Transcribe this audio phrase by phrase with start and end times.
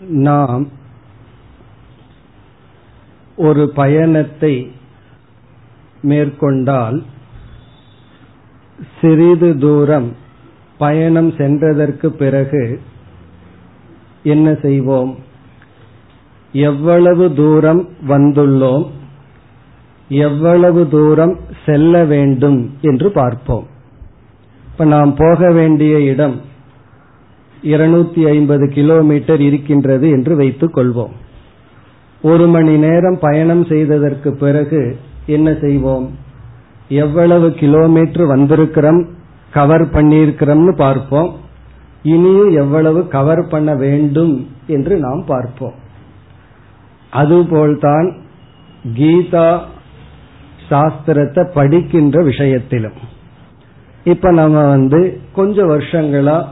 [0.00, 0.68] நாம்
[3.36, 4.72] ஒரு பயணத்தை
[6.02, 7.02] மேற்கொண்டால்
[9.00, 10.12] சிறிது தூரம்
[10.78, 12.80] பயணம் சென்றதற்கு பிறகு
[14.22, 15.18] என்ன செய்வோம்?
[16.52, 18.90] எவ்வளவு தூரம் வந்துள்ளோம்?
[20.08, 23.66] எவ்வளவு தூரம் செல்ல வேண்டும் என்று பார்ப்போம்.
[24.70, 26.45] இப்ப நாம் போக வேண்டிய இடம்
[27.66, 31.14] இருநூத்தி ஐம்பது கிலோமீட்டர் இருக்கின்றது என்று வைத்துக் கொள்வோம்.
[32.22, 36.18] ஒரு மணி நேரம் பயணம் செய்ததற்கு பிறகு என்ன செய்வோம்?
[36.88, 39.04] எவ்வளவு கிலோமீட்டர் வந்திருக்கிறோம்
[39.50, 41.36] கவர் பண்ணியிருக்கிறோம்னு பார்ப்போம்.
[42.02, 45.74] இனியும் எவ்வளவு கவர் பண்ண வேண்டும் என்று நாம் பார்ப்போம்.
[47.10, 48.16] அதுபோல்தான்
[48.96, 49.60] கீதா
[50.70, 52.98] சாஸ்திரத்தை படிக்கின்ற விஷயத்திலும்.
[54.04, 56.44] இப்ப நம்ம வந்து கொஞ்ச வருஷங்களா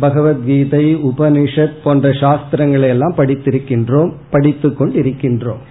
[0.00, 5.62] பகவத்கீதை உபனிஷத் போன்ற சாஸ்திரங்களை எல்லாம் படித்திருக்கின்றோம் படித்து கொண்டிருக்கின்றோம்.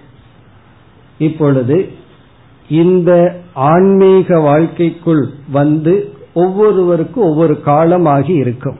[1.18, 1.88] இப்பொழுது
[2.68, 8.76] இந்த ஆன்மீக வாழ்க்கைக்குள் வந்து ஒவ்வொருவருக்கும் ஒவ்வொரு காலமாகி இருக்கும்.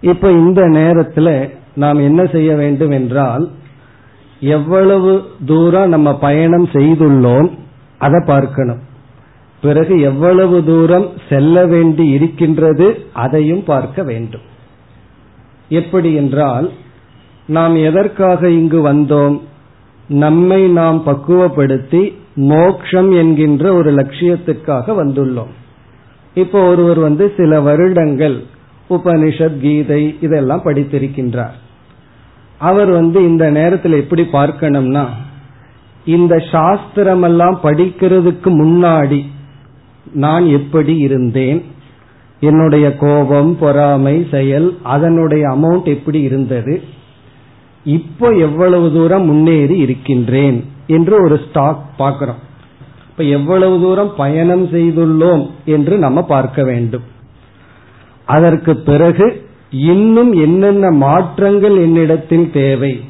[0.00, 3.50] இப்ப இந்த நேரத்தில் நாம் என்ன செய்ய வேண்டும் என்றால்
[4.40, 7.50] எவ்வளவு தூரம் நம்ம பயணம் செய்துள்ளோம்
[7.98, 8.90] அதை பார்க்கணும்.
[9.62, 14.40] பிறகு எவ்வளவு தூரம் செல்ல வேண்டி இருக்கின்றது அதையும் பார்க்க வேண்டும்.
[15.68, 16.70] எப்படி என்றால்
[17.46, 19.40] நாம் எதற்காக இங்கு வந்தோம்?
[20.08, 25.52] நம்மை நாம் பக்குவப்படுத்தி மோக்ஷம் என்கின்ற ஒரு லட்சியத்திற்காக வந்துள்ளோம்.
[26.34, 28.44] இப்போ ஒருவர் வந்து சில வருடங்கள்
[28.90, 31.56] உபனிஷத் கீதை இதெல்லாம் படித்திருக்கின்றார்.
[32.58, 35.06] அவர் வந்து இந்த நேரத்தில் எப்படி பார்க்கணும்னா
[36.04, 39.20] இந்த சாஸ்திரமெல்லாம் படிக்கிறதுக்கு முன்னாடி
[40.12, 41.64] நான் எப்படி இருந்தேன்?
[42.40, 46.82] என்னுடைய கோபம் பொறாமை செயல் அதனுடைய அமௌண்ட் எப்படி இருந்தது?
[47.84, 52.36] இப்போ எவ்வளவு தூரம் முன்னேறி இருக்கின்றேன் என்று ஒரு ஸ்டாக் பார்க்கிறோம்.
[53.10, 57.02] இப்ப எவ்வளவு தூரம் பயணம் செய்துள்ளோம் என்று நம்ம பார்க்க வேண்டும்.
[58.24, 63.00] அதற்கு பிறகு இன்னும் என்னென்ன மாற்றங்கள் என்னிடத்தில் தேவை?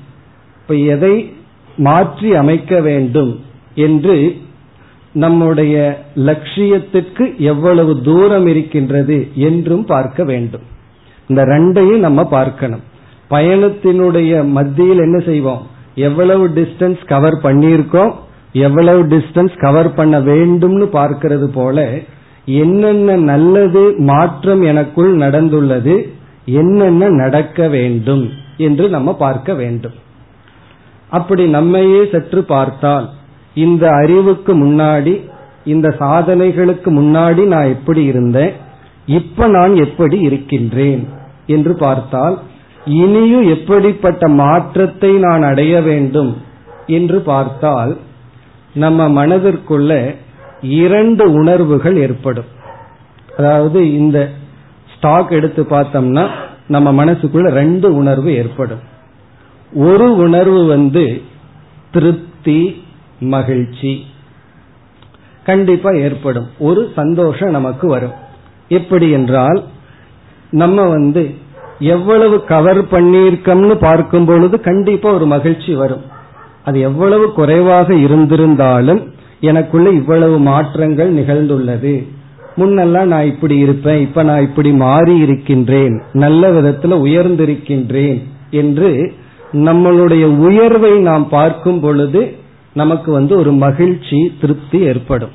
[0.60, 1.32] இப்ப எதை
[1.76, 3.40] மாற்றி அமைக்க வேண்டும்
[3.74, 4.36] என்று
[5.12, 10.62] நம்முடைய லட்சியத்திற்கு எவ்வளவு தூரம் இருக்கின்றது என்றும் பார்க்க வேண்டும்.
[11.28, 12.80] இந்த ரெண்டையும் நம்ம பார்க்கணும்.
[13.30, 15.62] பயணத்தினுடைய மத்தியில் என்ன செய்வோம்?
[15.94, 18.12] எவ்வளவு டிஸ்டன்ஸ் கவர் பண்ணியிருக்கோம்?
[18.52, 21.98] எவ்வளவு டிஸ்டன்ஸ் கவர் பண்ண வேண்டும்னு பார்க்கிறது போல
[22.44, 26.08] என்னென்ன நல்லது மாற்றம் எனக்குள் நடந்துள்ளது
[26.44, 29.92] என்னென்ன நடக்க வேண்டும் என்று நம்ம பார்க்க வேண்டும்.
[31.08, 33.10] அப்படி நம்மையே சற்று பார்த்தால்
[33.54, 35.30] இந்த அறிவுக்கு முன்னாடி
[35.64, 38.52] இந்த சாதனைகளுக்கு முன்னாடி நான் எப்படி இருந்தேன்
[39.06, 41.08] இப்ப நான் எப்படி இருக்கின்றேன்
[41.46, 42.38] என்று பார்த்தால்
[42.84, 46.36] இனியும் எப்படிப்பட்ட மாற்றத்தை நான் அடைய வேண்டும்
[46.86, 47.96] என்று பார்த்தால்
[48.74, 50.14] நம்ம மனதிற்குள்ள
[50.60, 52.44] இரண்டு உணர்வுகள் ஏற்படும்.
[53.36, 54.30] அதாவது இந்த
[54.94, 56.28] ஸ்டாக் எடுத்து பார்த்தோம்னா
[56.68, 58.82] நம்ம மனசுக்குள்ள ரெண்டு உணர்வு ஏற்படும்.
[59.72, 61.22] ஒரு உணர்வு வந்து
[61.90, 62.84] திருப்தி
[63.22, 64.04] மகிழ்ச்சி.
[65.44, 66.46] கண்டிப்பா ஏற்படும்.
[66.58, 68.12] ஒரு சந்தோஷம் நமக்கு வரும்.
[68.68, 69.64] எப்படி என்றால்
[70.50, 71.34] நம்ம வந்து
[71.78, 76.02] எவ்வளவு கவர் பண்ணியிருக்கோம்னு பார்க்கும் பொழுது கண்டிப்பா ஒரு மகிழ்ச்சி வரும்.
[76.64, 79.10] அது எவ்வளவு குறைவாக இருந்திருந்தாலும்
[79.40, 82.08] எனக்குள்ள இவ்வளவு மாற்றங்கள் நிகழ்ந்துள்ளது.
[82.56, 89.12] முன்னெல்லாம் நான் இப்படி இருப்பேன் இப்ப நான் இப்படி மாறி இருக்கின்றேன் நல்ல விதத்துல உயர்ந்திருக்கின்றேன் என்று
[89.52, 92.36] நம்மளுடைய உயர்வை நாம் பார்க்கும் பொழுது
[92.74, 95.30] நமக்கு வந்து ஒரு மகிழ்ச்சி திருப்தி ஏற்படும்.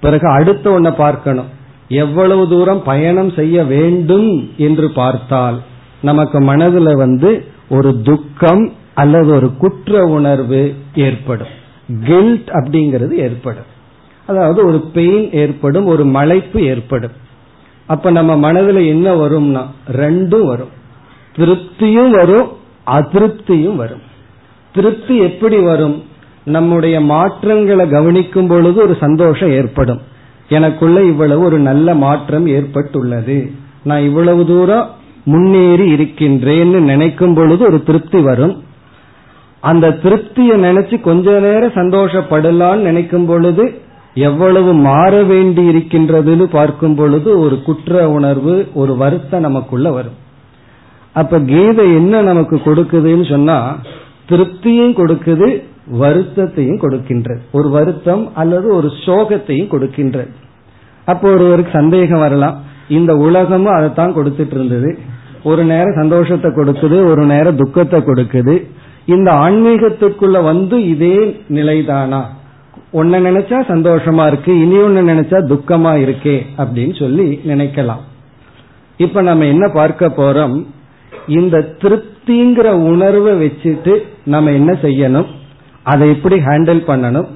[0.00, 1.46] பிறகு அடுத்த ஒன்ன பார்க்கணும்.
[1.88, 5.62] எவ்வளவு தூரம் பயணம் செய்ய வேண்டும் என்று பார்த்தால்
[6.02, 11.52] நமக்கு மனதில் வந்து ஒரு துக்கம் அல்லது ஒரு குற்ற உணர்வு ஏற்படும்.
[12.04, 13.72] கில்ட் அப்படிங்கிறது ஏற்படும்.
[14.26, 17.12] அதாவது ஒரு பெயின் ஏற்படும் ஒரு மலைப்பு ஏற்படும்.
[17.86, 20.82] அப்ப நம்ம மனதில் என்ன வரும்னா ரெண்டும் வரும்.
[21.36, 22.48] திருப்தியும் வரும்
[22.86, 24.12] அதிருப்தியும் வரும்.
[24.74, 26.02] திருப்தி எப்படி வரும்?
[26.44, 30.00] நம்முடைய மாற்றங்களை கவனிக்கும் பொழுது ஒரு சந்தோஷம் ஏற்படும்.
[30.48, 33.50] எனக்குள்ள இவ்வளவு ஒரு நல்ல மாற்றம் ஏற்பட்டுள்ளது.
[33.82, 34.88] நான் இவ்வளவு தூரம்
[35.24, 38.62] முன்னேறி இருக்கின்றேன்னு நினைக்கும் பொழுது ஒரு திருப்தி வரும்.
[39.60, 43.64] அந்த திருப்தியை நினைச்சு கொஞ்ச நேரம் சந்தோஷப்படலான்னு நினைக்கும் பொழுது
[44.14, 50.18] எவ்வளவு மாற வேண்டி இருக்கின்றதுன்னு பார்க்கும் பொழுது ஒரு குற்ற உணர்வு ஒரு வருத்தம் நமக்குள்ள வரும்.
[51.12, 53.58] அப்ப கீதை என்ன நமக்கு கொடுக்குதுன்னு சொன்னா
[54.28, 55.48] திருப்தியும் கொடுக்குது
[56.00, 57.40] வருத்தத்தையும் கொடுக்கின்றது.
[57.52, 60.32] ஒரு வருத்தம் அல்லது ஒரு சோகத்தையும் கொடுக்கின்றது.
[61.04, 62.62] அப்போ ஒருவருக்கு சந்தேகம் வரலாம்.
[62.88, 64.98] இந்த உலகமும் அதைத்தான் கொடுத்துட்டு இருந்தது.
[65.42, 68.54] ஒரு நேரம் சந்தோஷத்தை கொடுக்குது ஒரு நேரம் துக்கத்தை கொடுக்குது.
[69.04, 72.22] இந்த ஆன்மீகத்துக்குள்ள வந்து இதே நிலைதானா?
[72.92, 78.02] ஒன்ன நினைச்சா சந்தோஷமா இருக்கு இனி ஒன்னு நினைச்சா துக்கமா இருக்கே அப்படின்னு சொல்லி நினைக்கலாம்.
[78.96, 80.56] இப்ப நம்ம என்ன பார்க்க போறோம்?
[81.26, 85.26] இந்த திருப்திங்கிற உணர்வை வச்சுட்டு நம்ம என்ன செய்யணும்?
[85.82, 87.26] அதை எப்படி ஹேண்டில் பண்ணணும்?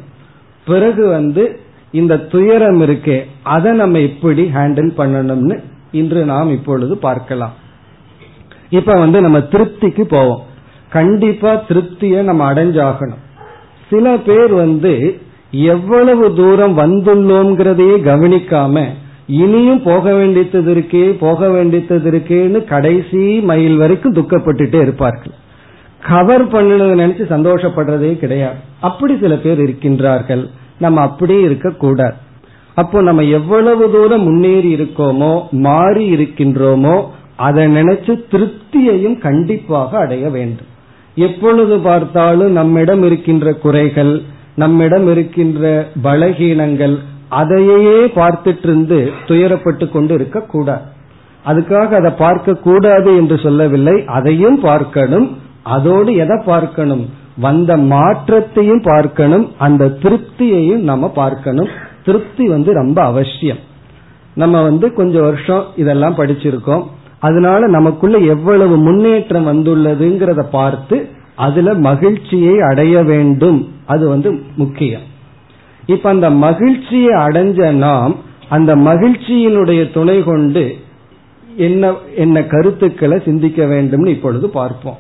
[0.64, 7.52] பிறகு வந்து இந்த துயரம் இருக்கே அதை நம்ம எப்படி ஹேண்டில் பண்ணணும்னு இன்று நாம் இப்பொழுது பார்க்கலாம்.
[8.70, 10.42] இப்ப வந்து நம்ம திருப்திக்கு போவோம்.
[10.88, 13.22] கண்டிப்பா திருப்தியை நம்ம அடைஞ்சாகணும்.
[13.90, 15.20] சில பேர் வந்து
[15.50, 18.86] எவ்வளவு தூரம் வந்துள்ளோங்கிறதையே கவனிக்காம
[19.28, 25.34] இனியும் போக வேண்டியது இருக்கே போக வேண்டியது இருக்கேன்னு கடைசி மைல் வரைக்கும் துக்கப்பட்டுட்டே இருப்பார்கள்.
[26.08, 28.56] கவர் பண்ணணும்னு நினைச்சு சந்தோஷப்படுறதே கிடையாது.
[28.80, 30.44] அப்படி சில பேர் இருக்கின்றார்கள்.
[30.78, 32.16] நம்ம அப்படியே இருக்கக்கூடாது.
[32.74, 36.96] அப்போ நம்ம எவ்வளவு தூரம் முன்னேறி இருக்கோமோ மாறி இருக்கின்றோமோ
[37.36, 40.66] அதை நினைச்சு திருப்தியையும் கண்டிப்பாக அடைய வேண்டும்.
[41.14, 44.22] எப்பொழுது பார்த்தாலும் நம்மிடம் இருக்கின்ற குறைகள்
[44.54, 46.98] நம்மிடம் இருக்கின்ற பலகீனங்கள்
[47.28, 50.80] அதையே பார்த்துட்டு இருந்து துயரப்பட்டு கொண்டு இருக்க கூடாது.
[51.46, 54.04] அதுக்காக அதை பார்க்க கூடாது என்று சொல்லவில்லை.
[54.06, 55.36] அதையும் பார்க்கணும்.
[55.62, 57.10] அதோடு எதை பார்க்கணும்?
[57.38, 59.52] வந்த மாற்றத்தையும் பார்க்கணும்.
[59.58, 61.68] அந்த திருப்தியையும் நம்ம பார்க்கணும்.
[62.04, 63.56] திருப்தி வந்து ரொம்ப அவசியம்.
[64.34, 66.82] நம்ம வந்து கொஞ்சம் வருஷம் இதெல்லாம் படிச்சிருக்கோம்.
[67.18, 73.68] அதனால நமக்குள்ள எவ்வளவு முன்னேற்றம் வந்துள்ளதுங்கிறத பார்த்து அதுல மகிழ்ச்சியை அடைய வேண்டும்.
[73.86, 75.07] அது வந்து முக்கியம்.
[75.92, 78.14] இப்ப அந்த மகிழ்ச்சியை அடைஞ்ச நாம்
[78.48, 80.64] அந்த மகிழ்ச்சியினுடைய துணை கொண்டு
[81.66, 84.98] என்ன என்ன கருத்துக்களை சிந்திக்க வேண்டும்னு இப்பொழுது பார்ப்போம்.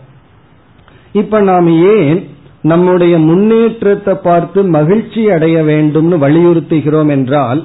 [1.12, 2.18] இப்ப நாம் ஏன்
[2.62, 7.60] நம்முடைய முன்னேற்றத்தை பார்த்து மகிழ்ச்சி அடைய வேண்டும்னு வலியுறுத்துகிறோம் என்றால்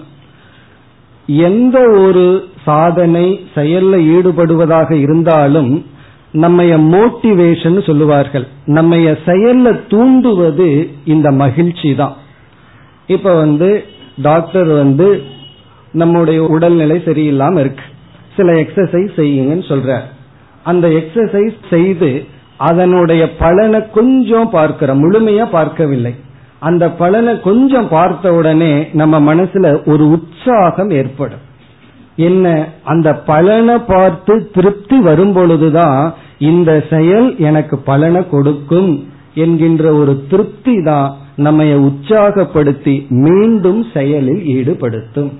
[1.49, 2.25] எந்த ஒரு
[2.65, 5.71] சாதனை செயல்ல ஈடுபடுவதாக இருந்தாலும்
[6.43, 8.45] நம்மைய மோட்டிவேஷன் சொல்லுவார்கள்.
[8.67, 10.69] நம்மைய செயல்ல தூண்டுவது
[11.05, 12.15] இந்த மகிழ்ச்சி தான்
[13.07, 13.83] இப்ப வந்து
[14.21, 15.21] டாக்டர் வந்து
[15.91, 17.83] நம்முடைய உடல்நிலை சரியில்லாம இருக்கு.
[18.35, 19.99] சில எக்ஸசைஸ் செய்யுங்கன்னு சொல்ற
[20.63, 22.25] அந்த எக்ஸசைஸ் செய்து
[22.57, 26.15] அதனுடைய பலனை கொஞ்சம் பார்க்கிற முழுமையா பார்க்கவில்லை.
[26.59, 31.39] அந்த பலனை கொஞ்சம் பார்த்த உடனே நம்ம மனசுல ஒரு உற்சாகம் ஏற்படும்.
[32.15, 32.67] என்ன?
[32.83, 41.17] அந்த பலனை பார்த்து திருப்தி வரும் பொழுதுதான் இந்த செயல் எனக்கு பலனை கொடுக்கும் என்கின்ற ஒரு திருப்தி தான்
[41.35, 45.31] நம்மை உற்சாகப்படுத்தி மீண்டும் செயலில் ஈடுபடுத்தும்.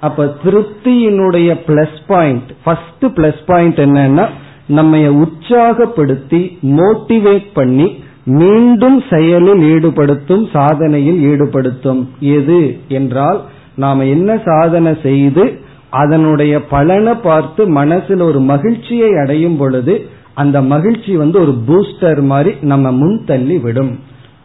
[0.00, 4.26] அப்ப திருப்தியினுடைய plus point first plus point என்னன்னா
[4.66, 12.04] நம்ம உற்சாகப்படுத்தி மோட்டிவேட் பண்ணி மீண்டும் செயலில் ஈடுபடுத்தும் சாதனையில் ஈடுபடுத்தும்.
[12.20, 13.40] எது என்றால்
[13.76, 21.40] நாம என்ன சாதனை செய்து அதனுடைய பலனை பார்த்து மனசில் ஒரு மகிழ்ச்சியை அடையும் பொழுது அந்த மகிழ்ச்சி வந்து
[21.40, 23.98] ஒரு பூஸ்டர் மாதிரி நம்ம முன் தள்ளி விடும்.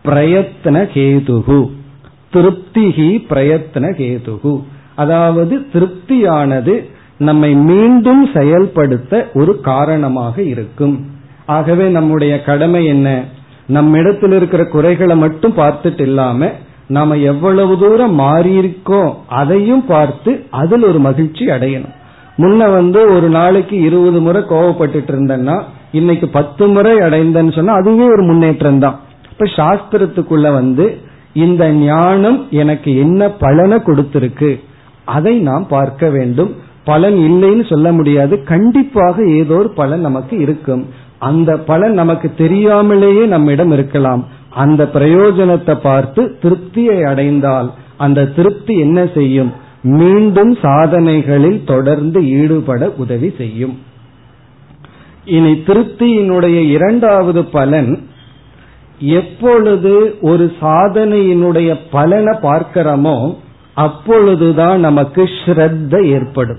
[0.10, 1.60] பிரயத்ன கேதுகு.
[2.34, 4.64] திருப்திகி பிரயத்ன கேதுகு.
[4.96, 6.76] அதாவது திருப்தியானது
[7.18, 11.06] நம்மை மீண்டும் செயல்படுத்த ஒரு காரணமாக இருக்கும்.
[11.46, 13.24] ஆகவே நம்முடைய கடமை என்ன?
[13.68, 16.52] நம்மிடத்தில் இருக்கிற குறைகளை மட்டும் பார்த்துட்டு இல்லாம
[16.88, 21.96] நாம எவ்வளவு தூரம் மாறியிருக்கோம் அதையும் பார்த்து அதில் ஒரு மகிழ்ச்சி அடையணும்.
[22.38, 28.24] முன்ன வந்து ஒரு நாளைக்கு இருபது முறை கோவப்பட்டுட்டு இருந்தேன்னா இன்னைக்கு பத்து முறை அடைந்தேன்னு சொன்னா அதுவே ஒரு
[28.24, 29.00] முன்னேற்றம் தான்
[29.42, 30.98] இப்ப சாஸ்திரத்துக்குள்ள வந்து
[31.34, 34.60] இந்த ஞானம் எனக்கு என்ன பலனை கொடுத்திருக்கு?
[35.06, 36.56] அதை நாம் பார்க்க வேண்டும்.
[36.84, 38.44] பலன் இல்லைன்னு சொல்ல முடியாது.
[38.44, 40.84] கண்டிப்பாக ஏதோ ஒரு பலன் நமக்கு இருக்கும்.
[41.20, 44.28] அந்த பலன் நமக்கு தெரியாமலேயே நம்மிடம் இருக்கலாம்.
[44.50, 49.54] அந்த பிரயோஜனத்தை பார்த்து திருப்தியை அடைந்தால் அந்த திருப்தி என்ன செய்யும்?
[49.82, 53.78] மீண்டும் சாதனைகளில் தொடர்ந்து ஈடுபட உதவி செய்யும்.
[55.26, 57.92] இனி திருப்தியினுடைய இரண்டாவது பலன்
[59.00, 63.36] எப்பொழுது ஒரு சாதனையினுடைய பலனை பார்க்கிறோமோ
[63.74, 66.58] அப்பொழுதுதான் நமக்கு ஸ்ரத்த ஏற்படும்.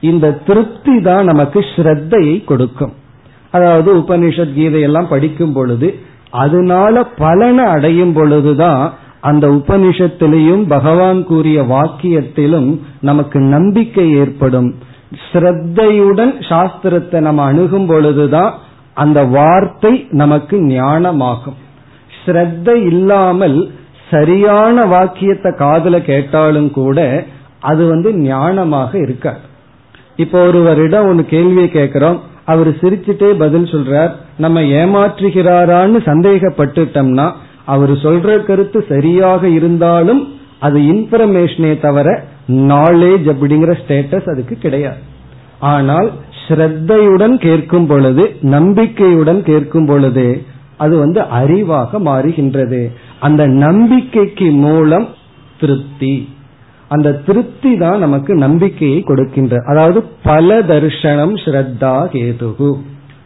[0.00, 2.92] இந்த திருப்தி தான் நமக்கு ஸ்ரத்தையை கொடுக்கும்.
[3.50, 5.98] அதாவது உபனிஷத் கீதையெல்லாம் படிக்கும் பொழுது
[6.30, 14.74] அதனால பலனை அடையும் பொழுதுதான் அந்த உபனிஷத்திலையும் பகவான் கூறிய வாக்கியத்திலும் நமக்கு நம்பிக்கை ஏற்படும்.
[15.32, 18.54] ஸ்ரத்தையுடன் சாஸ்திரத்தை நம்ம அணுகும் பொழுதுதான்
[19.02, 21.58] அந்த வார்த்தை நமக்கு ஞானமாகும்.
[22.20, 23.58] ஸ்ரத்த இல்லாமல்
[24.12, 26.98] சரியான வாக்கியத்தை காதல கேட்டாலும் கூட
[27.70, 29.42] அது வந்து ஞானமாக இருக்காது.
[30.22, 32.18] இப்போ ஒருவரிடம் ஒன்னு கேள்வியை கேட்கிறோம்.
[32.52, 34.12] அவர் சிரிச்சுட்டே பதில் சொல்றார்.
[34.44, 37.26] நம்ம ஏமாற்றுகிறாரான்னு சந்தேகப்பட்டுட்டோம்னா
[37.74, 40.22] அவர் சொல்ற கருத்து சரியாக இருந்தாலும்
[40.66, 42.08] அது இன்ஃபர்மேஷனே தவிர
[42.72, 45.00] நாலேஜ் அப்படிங்கிற ஸ்டேட்டஸ் அதுக்கு கிடையாது.
[45.72, 46.08] ஆனால்
[46.48, 50.42] ஸ்ரத்தையுடன் கேட்கும் பொழுது நம்பிக்கையுடன் கேட்கும் பொழுது
[50.76, 52.82] அது வந்து அறிவாக மாறுகின்றது.
[53.20, 55.08] அந்த நம்பிக்கைக்கு மூலம்
[55.60, 56.28] திருப்தி.
[56.88, 59.56] அந்த திருப்தி தான் நமக்கு நம்பிக்கையை கொடுக்கின்ற.
[59.66, 62.70] அதாவது பல தர்ஷனம் ஸ்ரத்தா கேதுகு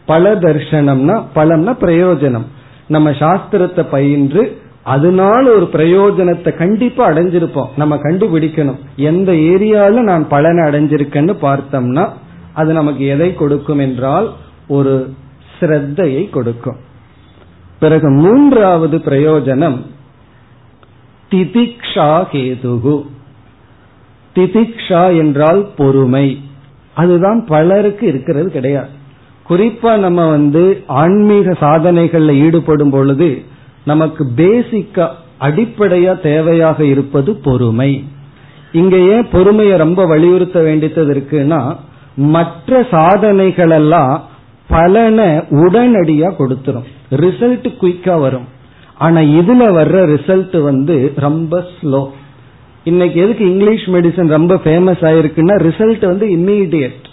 [0.05, 2.47] பல தர்ஷனம்னா பலம்னா பிரயோஜனம்.
[2.87, 7.69] நம்ம சாஸ்திரத்தை பயின்று அதனால ஒரு பிரயோஜனத்தை கண்டிப்பா அடைஞ்சிருப்போம்.
[7.75, 8.79] நம்ம கண்டுபிடிக்கணும்.
[8.95, 12.05] எந்த ஏரியால நான் பலனை அடைஞ்சிருக்கேன்னு பார்த்தோம்னா
[12.53, 14.33] அது நமக்கு எதை கொடுக்கும் என்றால்
[14.67, 15.13] ஒரு
[15.59, 16.79] ஸ்ரத்தையை கொடுக்கும்.
[17.79, 19.77] பிறகு மூன்றாவது பிரயோஜனம்
[21.31, 22.95] திதிக்ஷா கேதுகு
[24.35, 26.41] திதிக்ஷா என்றால் பொறுமை.
[26.93, 28.89] அதுதான் பலருக்கு இருக்கிறது கிடையாது.
[29.49, 33.41] குறிப்பா நம்ம வந்து ஆன்மீக சாதனைகள்ல ஈடுபடும் பொழுது
[33.85, 35.07] நமக்கு பேசிக்கா
[35.39, 38.03] அடிப்படையா தேவையாக இருப்பது பொறுமை.
[38.71, 41.75] இங்க ஏன் பொறுமையை ரொம்ப வலியுறுத்த வேண்டியது இருக்குன்னா
[42.15, 44.23] மற்ற சாதனைகள் எல்லாம்
[44.67, 46.83] பலனை உடனடியா கொடுத்துரும்.
[47.11, 48.47] ரிசல்ட் குயிக்கா வரும்.
[48.97, 52.07] ஆனா இதுல வர்ற ரிசல்ட் வந்து ரொம்ப ஸ்லோ
[52.83, 57.03] இன்னைக்கு எதுக்கு இங்கிலீஷ் மெடிசன் ரொம்ப ஃபேமஸ் ஆயிருக்குன்னா ரிசல்ட் வந்து இம்மீடியட்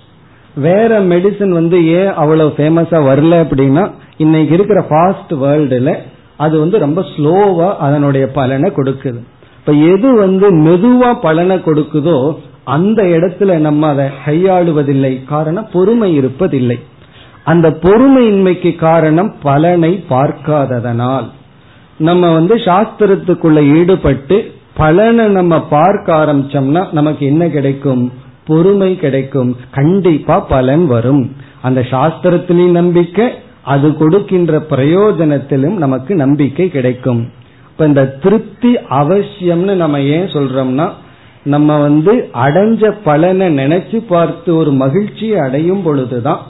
[0.54, 5.97] வேற மெடிசன் வந்து ஏன் அவ்வளவு ஃபேமஸா வரல அப்படின்னா இன்னைக்கு இருக்கிற ஃபாஸ்ட் வேர்ல்டுல
[6.37, 9.21] அது வந்து ரொம்ப ஸ்லோவா அதனுடைய பலனை கொடுக்குது.
[9.59, 12.37] இப்ப எது வந்து மெதுவா பலனை கொடுக்குதோ
[12.77, 15.12] அந்த இடத்துல நம்ம அதை கையாளுவதில்லை.
[15.25, 16.79] காரணம் பொறுமை இருப்பதில்லை.
[17.45, 21.29] அந்த பொறுமையின்மைக்கு காரணம் பலனை பார்க்காததனால்.
[21.99, 24.37] நம்ம வந்து சாஸ்திரத்துக்குள்ள ஈடுபட்டு
[24.75, 28.12] பலனை நம்ம பார்க்க ஆரம்பிச்சோம்னா நமக்கு என்ன கிடைக்கும்?
[28.47, 29.57] பொறுமை கிடைக்கும்.
[29.71, 31.25] கண்டிப்பா பலன் வரும்.
[31.62, 33.29] அந்த சாஸ்திரத்திலையும் நம்பிக்கை
[33.65, 37.21] அது கொடுக்கின்ற பிரயோஜனத்திலும் நமக்கு நம்பிக்கை கிடைக்கும்.
[37.71, 40.87] இப்ப இந்த திருப்தி அவசியம்னு நம்ம ஏன் சொல்றோம்னா
[41.43, 46.41] நம்ம வந்து அடைஞ்ச பலனை நினைச்சு பார்த்து ஒரு மகிழ்ச்சியை அடையும் பொழுதுதான்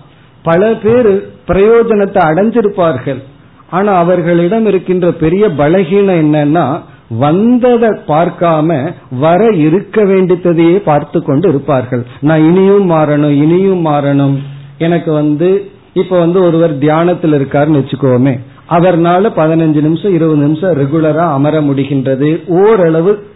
[0.43, 3.23] பல பேர் பிரயோஜனத்தை அடைஞ்சிருப்பார்கள்.
[3.71, 12.07] ஆனா அவர்களிடம் இருக்கின்ற பெரிய பலகீனம் என்னன்னா வந்ததை பார்க்காம வர இருக்க வேண்டியதையே பார்த்து கொண்டு இருப்பார்கள்.
[12.21, 14.37] நான் இனியும் மாறணும் இனியும் மாறணும்.
[14.79, 21.61] எனக்கு வந்து இப்ப வந்து ஒருவர் தியானத்தில் இருக்காருன்னு வச்சுக்கோமே அவர்னால பதினஞ்சு நிமிஷம் இருபது நிமிஷம் ரெகுலரா அமர
[21.61, 22.47] முடிகின்றது.
[22.47, 23.29] ஓரளவு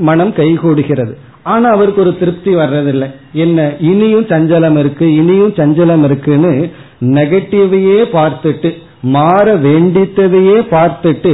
[0.00, 1.14] மனம் கைகூடுகிறது.
[1.52, 3.08] ஆனா அவருக்கு ஒரு திருப்தி வர்றதில்லை.
[3.32, 3.58] என்ன?
[3.92, 6.52] இனியும் சஞ்சலம் இருக்கு இனியும் சஞ்சலம் இருக்குன்னு
[7.16, 8.70] நெகட்டிவையே பார்த்துட்டு
[9.02, 11.32] மாற வேண்டித்ததையே பார்த்துட்டு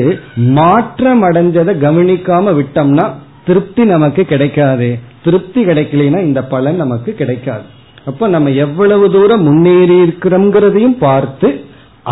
[0.58, 3.06] மாற்றம் அடைஞ்சதை கவனிக்காம விட்டோம்னா
[3.46, 4.88] திருப்தி நமக்கு கிடைக்காது.
[5.24, 7.66] திருப்தி கிடைக்கலனா இந்த பலன் நமக்கு கிடைக்காது.
[8.06, 11.48] அப்ப நம்ம எவ்வளவு தூரம் முன்னேறி இருக்கிறோம்ங்கிறதையும் பார்த்து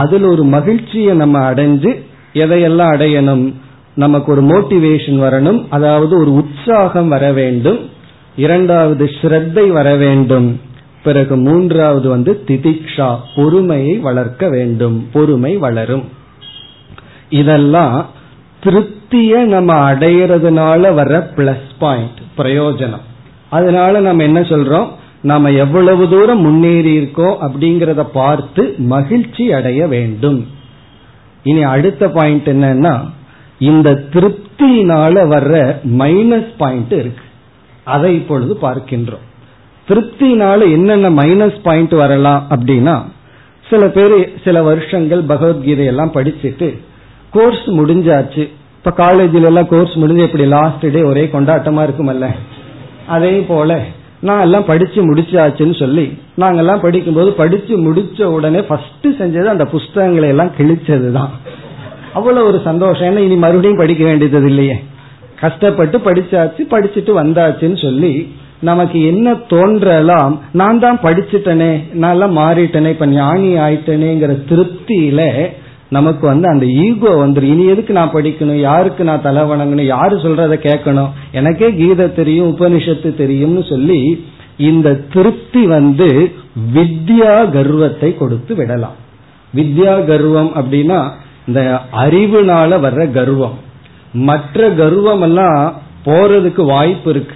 [0.02, 1.90] அதில் ஒரு மகிழ்ச்சியை நம்ம அடைஞ்சு
[2.32, 3.44] எதையெல்லாம் அடையணும்?
[3.94, 5.66] நமக்கு ஒரு மோட்டிவேஷன் வரணும்.
[5.68, 7.78] அதாவது ஒரு உற்சாகம் வர வேண்டும்.
[8.36, 10.60] இரண்டாவது ஸ்ரத்தை வர வேண்டும்.
[11.02, 15.08] பிறகு மூன்றாவது வந்து திதிக்ஷா பொறுமையை வளர்க்க வேண்டும்.
[15.12, 16.04] பொறுமை வளரும்.
[17.28, 18.06] இதெல்லாம்
[18.62, 23.04] திருப்திய நம்ம அடையிறதுனால வர பிளஸ் பாயிண்ட் பிரயோஜனம்.
[23.48, 24.88] அதனால நம்ம என்ன சொல்றோம்?
[25.20, 30.46] நாம எவ்வளவு தூரம் முன்னேறி இருக்கோம் அப்படிங்கறத பார்த்து மகிழ்ச்சி அடைய வேண்டும்.
[31.42, 33.00] இனி அடுத்த பாயிண்ட் என்னன்னா
[33.58, 37.24] இந்த திருப்தியினால வர்ற மைனஸ் பாயிண்ட் இருக்கு.
[37.84, 39.24] அதை இப்பொழுது பார்க்கின்றோம்.
[39.88, 43.02] திருப்தினால என்னென்ன மைனஸ் பாயிண்ட் வரலாம் அப்படின்னா
[43.70, 46.78] சில பேர் சில வருஷங்கள் பகவத்கீதையெல்லாம் படிச்சுட்டு
[47.30, 48.48] கோர்ஸ் முடிஞ்சாச்சு.
[48.84, 52.28] இப்ப காலேஜில எல்லாம் கோர்ஸ் முடிஞ்சு இப்படி லாஸ்ட் டே ஒரே கொண்டாட்டமா இருக்குமல்ல?
[53.06, 53.84] அதே போல
[54.20, 60.50] நான் எல்லாம் படிச்சு முடிச்சாச்சுன்னு சொல்லி நாங்கெல்லாம் படிக்கும்போது படிச்சு முடிச்ச உடனே ஃபர்ஸ்ட் செஞ்சது அந்த புஸ்தகங்களை எல்லாம்
[60.58, 61.28] கிழிச்சதுதான்.
[62.18, 63.06] அவ்வளவு ஒரு சந்தோஷம்.
[63.10, 64.76] ஏன்னா இனி மறுபடியும் படிக்க வேண்டியது இல்லையே?
[65.40, 68.14] கஷ்டப்பட்டு படிச்சாச்சு படிச்சுட்டு வந்தாச்சுன்னு சொல்லி
[68.68, 70.34] நமக்கு என்ன தோன்றலாம்?
[70.60, 71.72] நான் தான் படிச்சுட்டனே
[72.04, 75.22] நல்லா மாறிட்டனே இப்ப ஞானி ஆயிட்டனேங்கிற திருப்தியில
[75.88, 78.60] நமக்கு வந்து அந்த ஈகோ வந்துடும் இனி எதுக்கு நான் படிக்கணும்?
[78.68, 79.90] யாருக்கு நான் தலை வணங்கணும்?
[79.94, 81.10] யாரு சொல்றத கேட்கணும்?
[81.38, 84.00] எனக்கே கீதை தெரியும் உபனிஷத்து தெரியும்னு சொல்லி
[84.70, 86.08] இந்த திருப்தி வந்து
[86.74, 88.96] வித்யா கர்வத்தை கொடுத்து விடலாம்.
[89.54, 91.00] வித்யா கர்வம் அப்படின்னா
[91.46, 93.58] இந்த அறிவுனால வர்ற கர்வம்.
[94.12, 95.74] மற்ற கர்வம் எல்லாம்
[96.04, 97.34] போறதுக்கு வாய்ப்பு இருக்கு.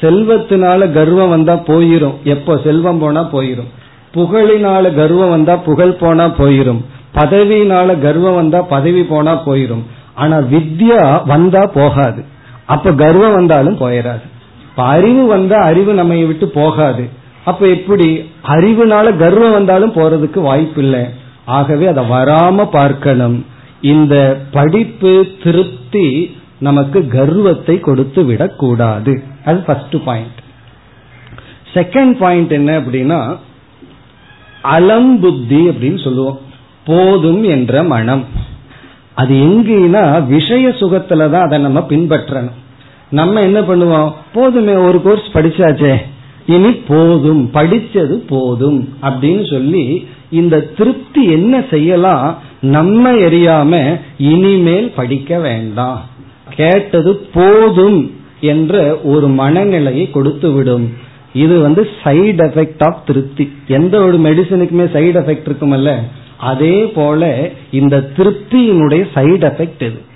[0.00, 2.14] செல்வத்தினால கர்வம் வந்தா போயிரும்.
[2.24, 3.70] எப்போ செல்வம் போனா போயிரும்.
[4.14, 6.84] புகழினால கர்வம் வந்தா புகழ் போனா போயிரும்.
[7.14, 9.82] பதவியினால கர்வம் வந்தா பதவி போனா போயிரும்.
[10.14, 12.24] ஆனா வித்யா வந்தா போகாது.
[12.66, 14.22] அப்ப கர்வம் வந்தாலும் போயிடாது
[14.62, 17.08] இப்ப அறிவு வந்தா அறிவு நம்ம விட்டு போகாது.
[17.44, 18.30] அப்ப எப்படி?
[18.48, 23.46] அறிவுனால கர்வம் வந்தாலும் போறதுக்கு வாய்ப்பு இல்லை ஆகவே அதை வராம பார்க்கணும்.
[23.80, 30.42] இந்த படிப்பு திருப்தி நமக்கு கர்வத்தை கொடுத்து விடக்கூடாது அது ஃபர்ஸ்ட் பாயிண்ட்
[31.74, 33.36] செகண்ட் பாயிண்ட் என்ன அப்படின்னா
[34.62, 36.38] அலம் புத்தி அப்படின்னு சொல்லுவோம்.
[36.84, 38.24] போதும் என்ற மனம்.
[39.14, 42.58] அது எங்கன்னா விஷய சுகத்துல தான் அதை நம்ம பின்பற்றணும்.
[43.10, 44.12] நம்ம என்ன பண்ணுவோம்?
[44.32, 45.96] போதுமே ஒரு கோர்ஸ் படிச்சாச்சே.
[46.46, 56.04] இனி போதும் படிச்சது போதும் அப்படின்னு சொல்லி இந்த திருப்தி என்ன செய்யலாம் நம்ம எரியாம இனிமேல் படிக்க வேண்டாம்.
[56.56, 58.10] கேட்டது போதும்
[58.40, 60.92] என்ற ஒரு மனநிலையை கொடுத்து விடும்.
[61.32, 63.52] இது வந்து சைடு எஃபெக்ட் ஆஃப் திருப்தி.
[63.68, 65.92] எந்த ஒரு மெடிசனுக்குமே சைடு எஃபெக்ட் இருக்குமல்ல?
[66.36, 70.12] அதே போல இந்த திருப்தியினுடைய சைடு எஃபெக்ட் இது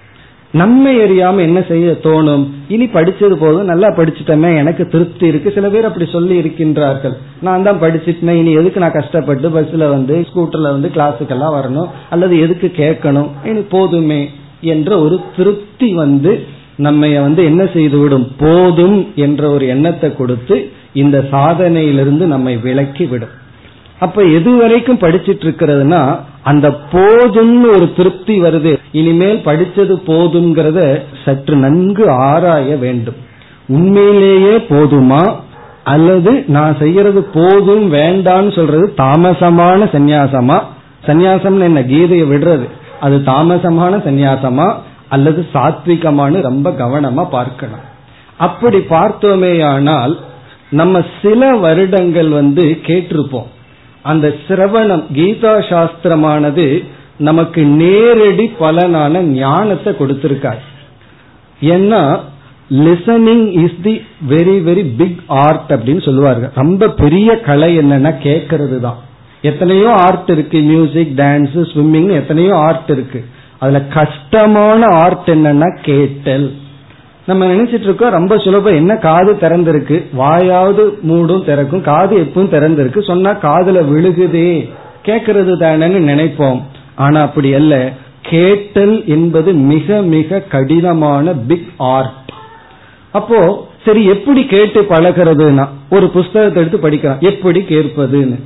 [0.53, 2.47] நன்மை அறியாம என்ன செய்ய தோணும்?
[2.69, 5.51] இனி படிச்சது போதும் நல்லா படிச்சுட்டமே எனக்கு திருப்தி இருக்கு.
[5.51, 7.17] சில பேர் அப்படி சொல்லி இருக்கின்றார்கள்.
[7.41, 11.89] நான் தான் படிச்சுட்டேன் இனி எதுக்கு நான் கஷ்டப்பட்டு பஸ்ல வந்து ஸ்கூட்டர்ல வந்து கிளாஸுக்கெல்லாம் வரணும்?
[12.11, 13.29] அல்லது எதுக்கு கேட்கணும்?
[13.45, 16.43] இனி போதுமே என்ற ஒரு திருப்தி வந்து
[16.77, 18.29] நம்ம வந்து என்ன செய்துவிடும்?
[18.39, 23.47] போதும் என்ற ஒரு எண்ணத்தை கொடுத்து இந்த சாதனையிலிருந்து நம்மை விலக்கி விடும்.
[24.01, 28.79] அப்ப எது வரைக்கும் படிச்சிட்டு இருக்கிறதுனா அந்த போதும்னு ஒரு திருப்தி வருது.
[28.93, 33.15] இனிமேல் படிச்சது போதுங்கிறத சற்று நன்கு ஆராய வேண்டும்.
[33.69, 35.37] உண்மையிலேயே போதுமா?
[35.85, 40.63] அல்லது நான் செய்யறது போதும் வேண்டான்னு சொல்றது தாமசமான சந்நியாசமா?
[41.07, 42.69] சந்நியாசம் என்ன கீதையை விடுறது?
[43.01, 44.75] அது தாமசமான சந்நியாசமா?
[45.09, 47.87] அல்லது சாத்விகமானு ரொம்ப கவனமா பார்க்கணும்.
[48.37, 50.17] அப்படி பார்த்தோமேயானால்
[50.71, 53.47] நம்ம சில வருடங்கள் வந்து கேட்டிருப்போம்.
[54.11, 56.67] அந்த சிரவணம் கீதா சாஸ்திரமானது
[57.29, 60.61] நமக்கு நேரடி பலனான ஞானத்தை கொடுத்திருக்கார்.
[61.75, 62.03] ஏன்னா
[62.87, 63.95] listening is the
[64.33, 68.99] very very big art அப்படின்னு சொல்லுவார்கள் ரொம்ப பெரிய கலை என்னன்னா கேட்கறது தான்.
[69.51, 70.59] எத்தனையோ ஆர்ட் இருக்கு.
[70.71, 73.21] மியூசிக் டான்ஸ் ஸ்விம்மிங் எத்தனையோ ஆர்ட் இருக்கு.
[73.63, 76.47] அதுல கஷ்டமான ஆர்ட் என்னன்னா கேட்டல்.
[77.29, 78.75] நம்ம நினைச்சிட்டு இருக்கோம் ரொம்ப சுலபம்.
[78.75, 78.97] என்ன?
[78.97, 79.97] காது திறந்திருக்கு.
[80.19, 81.83] வாயாவது மூடும் திறக்கும்.
[81.83, 83.07] காது எப்பவும் திறந்திருக்கு.
[83.07, 84.71] சொன்னா காதுல விழுகுதே.
[85.05, 86.61] கேட்கறது தானேன்னு நினைப்போம்.
[86.95, 87.93] ஆனா அப்படி அல்ல.
[88.23, 92.33] கேட்டல் என்பது மிக மிக கடினமான பிக் ஆர்ட்
[93.13, 97.21] அப்போ சரி எப்படி கேட்டு பழகிறதுனா ஒரு புஸ்தகத்தை எடுத்து படிக்கலாம்.
[97.21, 98.41] எப்படி கேட்பதுன்னு.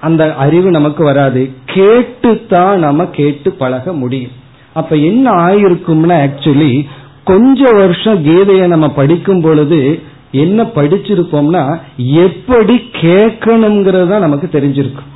[0.00, 1.50] அந்த அறிவு நமக்கு வராது.
[1.66, 4.32] கேட்டு தான் நம்ம கேட்டு பழக முடியும்.
[4.72, 6.84] அப்ப என்ன ஆயிருக்கும்னா ஆக்சுவலி
[7.24, 9.98] கொஞ்ச வருஷம் கீதையை நம்ம படிக்கும் பொழுது
[10.30, 15.10] என்ன படிச்சிருப்போம்னா எப்படி கேட்கணுங்கிறது நமக்கு தெரிஞ்சிருக்கும்.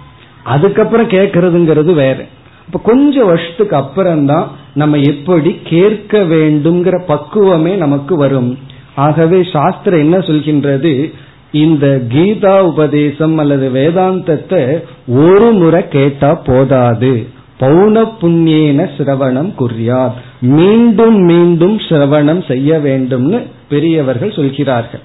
[0.45, 2.25] அதுக்கப்புறம் கேட்கறதுங்கிறது வேற.
[2.67, 8.59] இப்ப கொஞ்ச வருஷத்துக்கு அப்புறம் தான் நம்ம எப்படி கேட்க வேண்டும்ங்கிற பக்குவமே நமக்கு வரும்.
[8.95, 11.13] ஆகவே சாஸ்திரம் என்ன சொல்கின்றது?
[11.53, 17.27] இந்த கீதா உபதேசம் அல்லது வேதாந்தத்தை ஒரு முறை கேட்டா போதாது.
[17.61, 25.01] பௌன புண்ணியன சிரவணம் குறியார் மீண்டும் மீண்டும் சிரவணம் செய்ய வேண்டும்னு பெரியவர்கள் சொல்கிறார்கள்.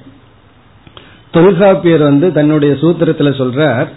[1.32, 3.88] தொல்காப்பியர் வந்து தன்னுடைய சூத்திரத்துல சொல்றார்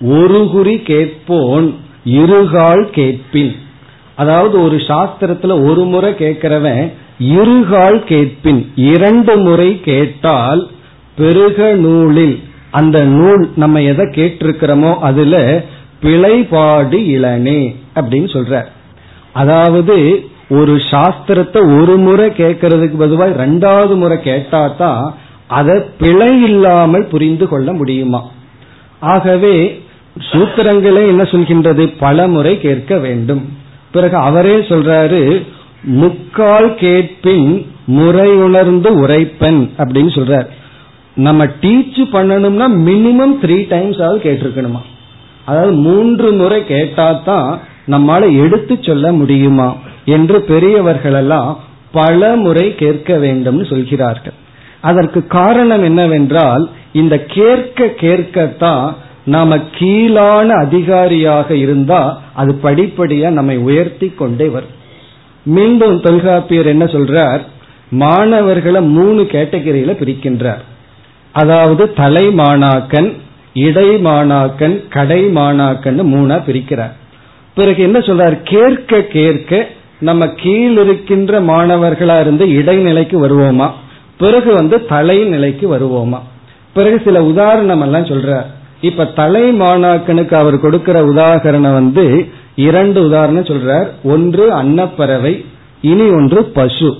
[0.00, 3.54] ஒரு குறி கேட்போன் இருகால் கேட்பின்.
[4.16, 8.72] அதாவது ஒரு சாஸ்திரத்துல ஒரு முறை கேட்கிறவன் இருகால் கேட்பின்.
[8.76, 10.68] இரண்டு முறை கேட்டால்
[11.16, 15.62] பெருக நூலில் அந்த நூல் நம்ம எதை கேட்டிருக்கிறோமோ அதுல
[16.02, 18.64] பிழைபாடு இளனே அப்படின்னு சொல்ற
[19.32, 25.14] அதாவது ஒரு சாஸ்திரத்தை ஒரு முறை கேட்கறதுக்கு பதிவாக ரெண்டாவது முறை கேட்டா தான்
[25.46, 28.22] அதை பிழை இல்லாமல் புரிந்து கொள்ள முடியுமா?
[29.00, 29.82] ஆகவே
[30.30, 31.92] சூத்திரங்களே என்ன சொல்கின்றது?
[31.98, 33.48] பல முறை கேட்க வேண்டும்.
[33.92, 35.42] பிறகு அவரே சொல்றாரு
[35.82, 40.46] முக்கால் கேட்பின் முறை உணர்ந்து உரைப்பன் அப்படின்னு சொல்றார்.
[41.14, 44.80] நம்ம டீச் பண்ணணும்னா மினிமம் த்ரீ டைம்ஸ் ஆகுது கேட்டிருக்கணுமா?
[45.44, 49.76] அதாவது மூன்று முறை கேட்டா தான் நம்மால எடுத்து சொல்ல முடியுமா?
[50.04, 51.60] என்று பெரியவர்கள் எல்லாம்
[51.92, 54.32] பல முறை கேட்க வேண்டும்னு சொல்கிறார்கள்.
[54.80, 64.46] அதற்கு காரணம் என்னவென்றால் இந்த கேட்க கேட்கத்தான் நாம கீழான அதிகாரியாக இருந்தா அது படிப்படியா நம்மை உயர்த்தி கொண்டே
[64.46, 64.82] வரும்.
[65.42, 67.40] மீண்டும் தொல்காப்பியர் என்ன சொல்றார்?
[67.90, 70.62] மாணவர்களை மூணு கேட்டகரியில பிரிக்கின்றார்.
[71.32, 73.12] அதாவது தலை மாணாக்கன்
[73.52, 76.92] இடை மாணாக்கன் கடை மாணாக்கன் மூணா பிரிக்கிறார்.
[77.54, 78.36] பிறகு என்ன சொல்றார்?
[78.42, 79.68] கேட்க கேட்க
[80.04, 83.70] நம்ம கீழ் இருக்கின்ற மாணவர்களா இருந்து இடைநிலைக்கு வருவோமா?
[84.18, 86.20] பிறகு வந்து தலை நிலைக்கு வருவோமா?
[86.74, 88.44] பிறகு சில உதாரணம் எல்லாம் சொல்றார்.
[88.80, 93.86] இப்ப தலை மாணாக்கனுக்கு அவர் கொடுக்கிற உதாகரணம் வந்து இரண்டு உதாரணம் சொல்றார்.
[94.04, 95.44] ஒன்று அன்னப்பறவை
[95.80, 96.96] இனி ஒன்று பசு.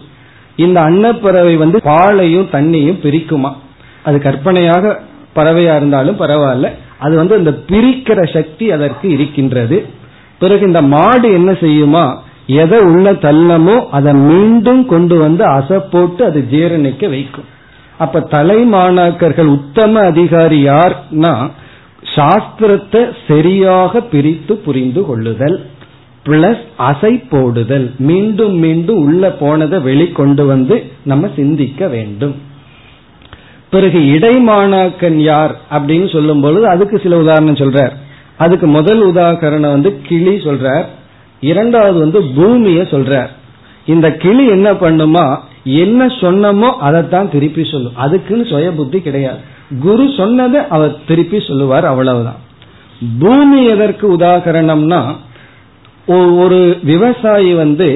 [0.57, 3.53] இந்த அன்னப்பறவை வந்து பாலையும் தண்ணியும் பிரிக்குமா?
[4.05, 5.01] அது கற்பனையாக
[5.37, 6.71] பறவையா இருந்தாலும் பரவாயில்ல.
[6.99, 9.85] அது வந்து அந்த பிரிக்கிற சக்தி அதற்கு இருக்கின்றது.
[10.39, 12.05] பிறகு இந்த மாடு என்ன செய்யுமா?
[12.47, 17.45] எதை உள்ள தள்ளமோ அதை மீண்டும் கொண்டு வந்து அசப்போட்டு அது ஜீரணிக்க வைக்கும்.
[17.99, 21.51] அப்ப தலை மாணாக்கர்கள் உத்தம அதிகாரி யார்னா
[22.17, 25.67] சாஸ்திரத்தை சரியாக பிரித்து புரிந்து கொள்ளுதல்
[26.27, 27.95] பிளஸ் அசை போடுதல்.
[27.99, 32.35] மீண்டும் மீண்டும் உள்ள போனதை வெளிக்கொண்டு வந்து நம்ம சிந்திக்க வேண்டும்.
[33.71, 37.93] பிறகு இடைமாணாக்கன் யார் அப்படின்னு சொல்லும் பொழுது அதுக்கு சில உதாரணம் சொல்றார்.
[38.37, 40.87] அதுக்கு முதல் உதாகரணம் வந்து கிளி சொல்றார்.
[41.53, 43.33] இரண்டாவது வந்து பூமிய சொல்றார்.
[43.87, 45.25] இந்த கிளி என்ன பண்ணுமா?
[45.83, 49.41] என்ன சொன்னமோ அதைத்தான் திருப்பி சொல்லும் அதுக்குன்னு சுய புத்தி கிடையாது.
[49.83, 52.41] குரு சொன்னதை அவர் திருப்பி சொல்லுவார் அவ்வளவுதான்.
[53.21, 55.01] பூமி எதற்கு உதாகரணம்னா
[56.43, 57.89] ஒரு விவசாயி வந்து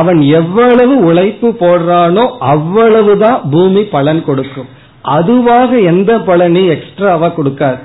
[0.00, 4.70] அவன் எவ்வளவு உழைப்பு போடுறானோ அவ்வளவுதான் பூமி பலன் கொடுக்கும்.
[5.16, 7.80] அதுவாக எந்த பலனையும் எக்ஸ்ட்ராவா கொடுக்காது.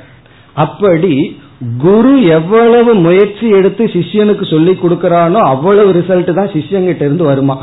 [0.63, 1.13] அப்படி
[1.61, 7.55] குரு எவ்வளவு முயற்சி எடுத்து சிஷ்யனுக்கு சொல்லி கொடுக்கறானோ அவ்வளவு ரிசல்ட் தான் சிஷ்யங்கிட்ட இருந்து வருமா?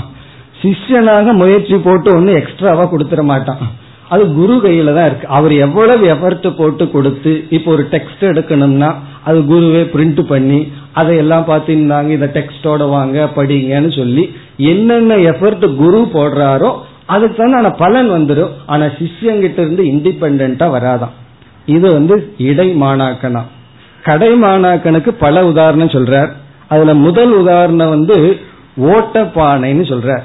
[0.62, 3.62] சிஷ்யனாக முயற்சி போட்டு ஒன்னு எக்ஸ்ட்ராவா கொடுத்துட மாட்டான்.
[4.08, 5.26] அது குரு கையில தான் இருக்கு.
[5.28, 8.90] அவர் எவ்வளவு எஃபர்ட் போட்டு கொடுத்து இப்போ ஒரு டெக்ஸ்ட் எடுக்கணும்னா
[9.24, 10.60] அது குருவே பிரிண்ட் பண்ணி
[10.92, 14.24] அதையெல்லாம் பார்த்துருந்தாங்க இந்த டெக்ஸ்டோட வாங்க படிங்கன்னு சொல்லி
[14.58, 16.70] என்னென்ன எஃபர்ட் குரு போடுறாரோ
[17.06, 21.14] அதுக்கு தான் பலன் வந்துடும் ஆனா சிஷ்யங்கிட்ட இருந்து இண்டிபெண்டா வராதான்.
[21.66, 23.42] இது வந்து இடை மாணாக்கனா
[24.08, 26.30] கடை மாணாக்கனுக்கு பல உதாரணம் சொல்றார்.
[26.68, 28.16] அதுல முதல் உதாரணம் வந்து
[28.92, 30.18] ஓட்ட பானைன்னு சொல்ற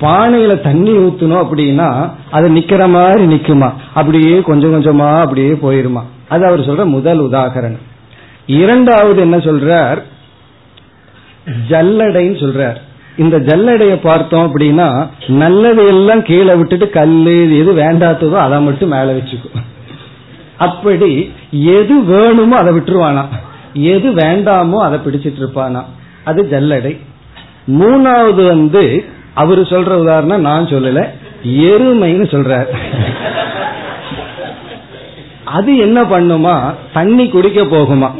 [0.00, 1.88] பானையில தண்ணி ஊத்தணும் அப்படின்னா
[2.36, 3.68] அது நிக்கிற மாதிரி நிக்குமா?
[3.98, 6.02] அப்படியே கொஞ்சம் கொஞ்சமா அப்படியே போயிருமா?
[6.28, 7.84] அது அவர் சொல்ற முதல் உதாகரணம்
[8.60, 10.00] இரண்டாவது என்ன சொல்றார்?
[11.70, 12.78] ஜல்லடைன்னு சொல்றார்.
[13.16, 14.88] இந்த ஜல்லடைய பார்த்தோம் அப்படின்னா
[15.42, 17.16] நல்லது எல்லாம் கீழே விட்டுட்டு கல்
[17.60, 19.56] எது வேண்டாத்ததோ அதை மட்டும் மேல வச்சுக்கும்.
[20.58, 23.24] அப்படி எது வேணுமோ அதை விட்டுருவானா?
[23.72, 25.84] எது வேண்டாமோ அதை பிடிச்சிட்டு இருப்பானா
[26.24, 26.98] அது ஜல்லடை.
[27.66, 31.08] மூணாவது வந்து அவரு சொல்ற உதாரணம் நான் சொல்லல
[31.42, 32.66] எருமைன்னு சொல்றார்.
[35.44, 36.74] அது என்ன பண்ணுமா?
[36.92, 38.10] தண்ணி குடிக்க போகுமா?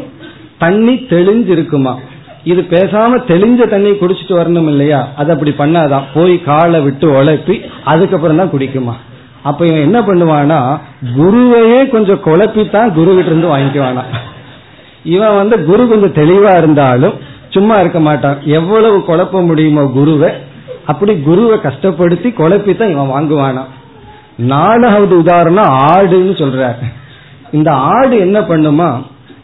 [0.58, 1.94] தண்ணி தெளிஞ்சிருக்குமா?
[2.44, 5.08] இது பேசாம தெளிஞ்ச தண்ணி குடிச்சிட்டு வரணும் இல்லையா?
[5.16, 6.02] அது அப்படி பண்ணாதான்.
[6.14, 8.92] போய் காலை விட்டு உழைப்பி அதுக்கப்புறம் தான் குடிக்குமா?
[9.48, 10.58] அப்ப இவன் என்ன பண்ணுவானா
[11.18, 14.04] குருவையே கொஞ்சம் குழப்பித்தான் குரு கிட்ட இருந்து வாங்கிக்குவானா.
[15.14, 17.16] இவன் வந்து குரு கொஞ்சம் தெளிவா இருந்தாலும்
[17.54, 18.38] சும்மா இருக்க மாட்டான்.
[18.58, 20.30] எவ்வளவு குழப்ப முடியுமோ குருவை
[20.90, 23.64] அப்படி குருவை கஷ்டப்படுத்தி குழப்பித்தான் இவன் வாங்குவானா.
[24.52, 26.80] நாலாவது உதாரணம் ஆடுன்னு சொல்றார்.
[27.56, 28.88] இந்த ஆடு என்ன பண்ணுமா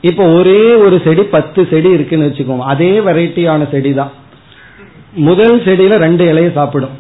[0.09, 2.67] இப்ப ஒரே ஒரு செடி பத்து செடி இருக்குன்னு வச்சுக்கோங்க.
[2.73, 4.13] அதே வெரைட்டியான செடி தான்
[5.29, 6.97] முதல் செடியில ரெண்டு இலையை சாப்பிடும்.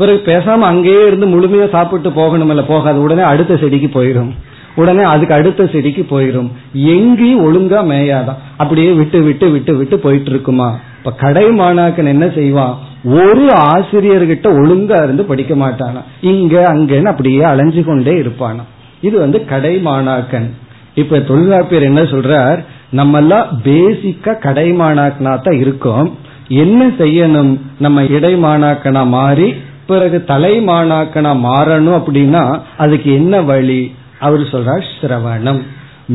[0.00, 2.98] பிறகு பேசாம அங்கேயே இருந்து முழுமையா சாப்பிட்டு போகணும் இல்ல போகாது.
[3.02, 4.30] உடனே அடுத்த செடிக்கு போயிடும்.
[4.74, 6.50] உடனே அதுக்கு அடுத்த செடிக்கு போயிடும்.
[6.72, 12.74] எங்கேயும் ஒழுங்கா மேயாதான் அப்படியே விட்டு விட்டு விட்டு விட்டு போயிட்டு இருக்குமா இப்ப கடை மாணாக்கன் என்ன செய்வான்
[13.20, 16.00] ஒரு ஆசிரியர்கிட்ட ஒழுங்கா இருந்து படிக்க மாட்டானா?
[16.32, 18.64] இங்க அங்கன்னு அப்படியே அலைஞ்சு கொண்டே இருப்பானா?
[19.00, 20.48] இது வந்து கடை மாணாக்கன்.
[20.94, 22.60] இப்ப தொழிலாப்பியர் என்ன சொல்றார்?
[22.90, 26.08] நம்ம எல்லாம் பேசிக்கா கடை மாணாக்கனா தான் இருக்கோம்.
[26.48, 27.52] என்ன செய்யணும்?
[27.78, 29.48] நம்ம இடைமானாக்கனா மாறி
[29.90, 32.44] பிறகு தலைமானாக்கனா மாறணும் அப்படின்னா
[32.84, 33.82] அதுக்கு என்ன வழி?
[34.26, 35.60] அவர் சொல்றார் சிரவணம்.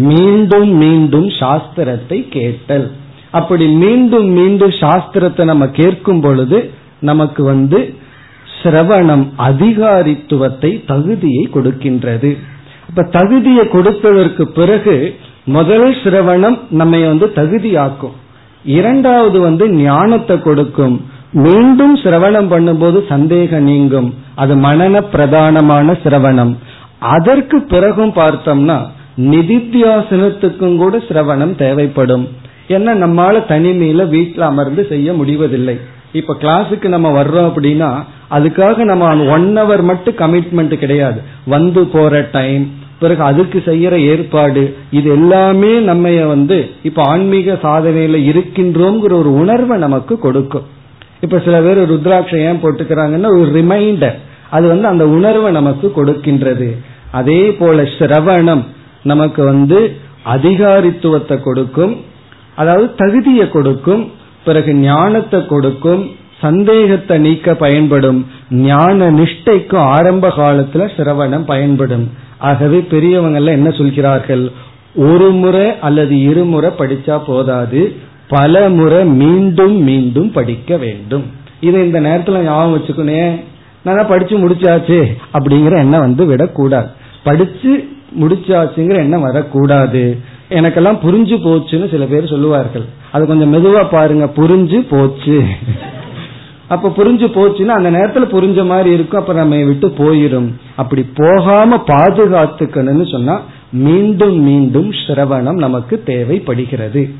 [0.07, 2.87] மீண்டும் மீண்டும் சாஸ்திரத்தை கேட்டல்.
[3.39, 6.59] அப்படி மீண்டும் மீண்டும் சாஸ்திரத்தை நம்ம கேட்கும் பொழுது
[7.09, 7.79] நமக்கு வந்து
[8.59, 12.31] சிரவணம் அதிகாரித்துவத்தை தகுதியை கொடுக்கின்றது.
[12.89, 14.95] இப்ப தகுதியை கொடுத்ததற்கு பிறகு
[15.57, 18.15] முதல் சிரவணம் நம்ம வந்து தகுதியாக்கும்.
[18.77, 20.95] இரண்டாவது வந்து ஞானத்தை கொடுக்கும்.
[21.43, 24.13] மீண்டும் சிரவணம் பண்ணும்போது சந்தேகம் நீங்கும்.
[24.35, 26.53] அது மனன பிரதானமான சிரவணம்.
[26.99, 28.77] அதற்கு பிறகும் பார்த்தோம்னா
[29.17, 32.25] நிதித்தியாசனத்துக்கும் கூட சிரவணம் தேவைப்படும்.
[32.67, 35.79] ஏன்னா நம்மால தனிமையில வீட்டில் அமர்ந்து செய்ய முடிவதில்லை.
[36.11, 37.89] இப்ப கிளாஸுக்கு நம்ம வர்றோம் அப்படின்னா
[38.31, 41.21] அதுக்காக நம்ம ஒன் ஹவர் மட்டும் கமிட்மெண்ட் கிடையாது.
[41.45, 42.65] வந்து போற டைம்
[42.99, 50.19] பிறகு அதுக்கு செய்யற ஏற்பாடு இது எல்லாமே நம்ம வந்து இப்ப ஆன்மீக சாதனையில இருக்கின்றோங்கிற ஒரு உணர்வை நமக்கு
[50.19, 50.73] கொடுக்கும்.
[51.25, 54.17] இப்ப சில பேர் ருத்ராட்சம் ஏன் போட்டுக்கிறாங்கன்னா ஒரு ரிமைண்டர்
[54.55, 56.67] அது வந்து அந்த உணர்வை நமக்கு கொடுக்கின்றது.
[57.19, 58.63] அதே போல சிரவணம்
[59.11, 59.79] நமக்கு வந்து
[60.35, 61.95] அதிகாரித்துவத்தை கொடுக்கும்
[62.55, 64.03] அதாவது தகுதியை கொடுக்கும்
[64.45, 66.03] பிறகு ஞானத்தை கொடுக்கும்
[66.41, 68.19] சந்தேகத்தை நீக்க பயன்படும்
[68.69, 72.05] ஞான நிஷ்டைக்கும் ஆரம்ப காலத்துல சிரவணம் பயன்படும்.
[72.49, 74.43] ஆகவே பெரியவங்க எல்லாம் என்ன சொல்கிறார்கள்?
[75.09, 77.81] ஒரு முறை அல்லது இருமுறை படிச்சா போதாது.
[78.27, 81.25] பல முறை மீண்டும் மீண்டும் படிக்க வேண்டும்.
[81.59, 83.41] இதை இந்த நேரத்தில் ஞாபகம் வச்சுக்கணும்
[83.83, 86.87] நான் படிச்சு முடிச்சாச்சு அப்படிங்கிற எண்ணம் வந்து விடக்கூடாது.
[87.23, 87.87] படிச்சு
[88.19, 90.17] முடிச்சாச்சுங்கிற எண்ணம் வரக்கூடாது.
[90.49, 92.85] எனக்கெல்லாம் புரிஞ்சு போச்சுன்னு சில பேர் சொல்லுவார்கள்.
[93.11, 95.43] அது கொஞ்சம் மெதுவா பாருங்க புரிஞ்சு போச்சு.
[96.67, 100.49] அப்ப புரிஞ்சு போச்சுன்னா அந்த நேரத்துல புரிஞ்ச மாதிரி இருக்கும் அப்ப நம்ம விட்டு போயிரும்.
[100.75, 107.13] அப்படி போகாம பாதுகாத்துக்கணும்னு சொன்னா மீண்டும் மீண்டும் சிரவணம் நமக்கு தேவைப்படுகிறது.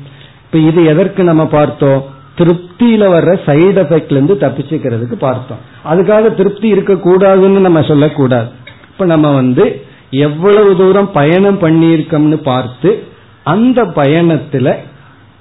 [0.46, 2.04] இப்ப இது எதற்கு நம்ம பார்த்தோம்?
[2.38, 5.58] திருப்தியில வர்ற சைடு எஃபெக்ட்ல இருந்து தப்பிச்சுக்கிறதுக்கு பார்த்தோம்.
[5.84, 8.48] அதுக்காக திருப்தி இருக்கக்கூடாதுன்னு நம்ம சொல்லக்கூடாது.
[8.90, 13.02] இப்ப நம்ம வந்து எவ்வளவு தூரம் பயணம் பண்ணியிருக்கோம்னு பார்த்து
[13.44, 14.74] அந்த பயணத்துல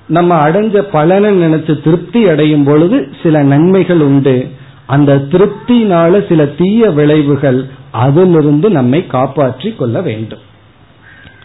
[0.08, 4.48] நம்ம அடைஞ்ச பலனை நினைச்சு திருப்தி அடையும் பொழுது சில நன்மைகள் உண்டு.
[4.86, 10.40] அந்த திருப்தினால சில தீய விளைவுகள் அதிலிருந்து நம்மை காப்பாற்றி கொள்ள வேண்டும்.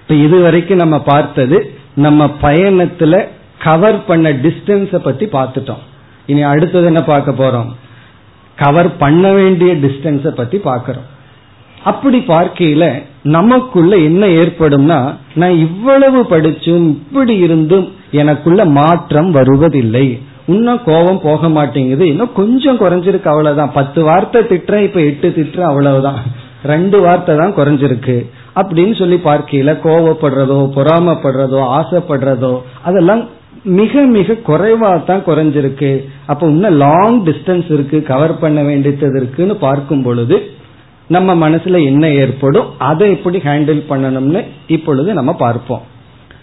[0.00, 3.28] இப்ப இதுவரைக்கும் நம்ம பார்த்தது நம்ம பயணத்துல
[3.64, 5.84] கவர் பண்ண டிஸ்டன்ஸ பத்தி பார்த்துட்டோம்.
[6.26, 7.70] இனி அடுத்தது என்ன பார்க்க போறோம்?
[8.56, 11.08] கவர் பண்ண வேண்டிய டிஸ்டன்ஸ பத்தி பார்க்கிறோம்.
[11.84, 12.84] அப்படி பார்க்கையில
[13.22, 14.98] நமக்குள்ள என்ன ஏற்படும்னா
[15.34, 20.06] நான் இவ்வளவு படிச்சும் இப்படி இருந்தும் எனக்குள்ள மாற்றம் வருவதில்லை.
[20.46, 22.04] இன்னும் கோபம் போக மாட்டேங்குது.
[22.06, 23.72] இன்னும் கொஞ்சம் குறைஞ்சிருக்கு அவ்வளவுதான்.
[23.72, 26.20] பத்து வார்த்தை திட்டுறேன் இப்ப எட்டு திட்டுற அவ்வளவுதான்.
[26.62, 28.16] ரெண்டு வார்த்தை தான் குறைஞ்சிருக்கு.
[28.60, 33.22] அப்படின்னு சொல்லி பார்க்கையில கோவப்படுறதோ பொறாமப்படுறதோ ஆசைப்படுறதோ அதெல்லாம்
[33.64, 36.04] மிக மிக குறைவா தான் குறைஞ்சிருக்கு.
[36.26, 40.58] அப்ப இன்னும் லாங் டிஸ்டன்ஸ் இருக்கு கவர் பண்ண வேண்டியது இருக்குன்னு பார்க்கும் பொழுது
[41.08, 42.66] நம்ம மனசுல என்ன ஏற்படும்?
[42.78, 45.80] அதை எப்படி ஹேண்டில் பண்ணணும்னு இப்பொழுது நம்ம பார்ப்போம்.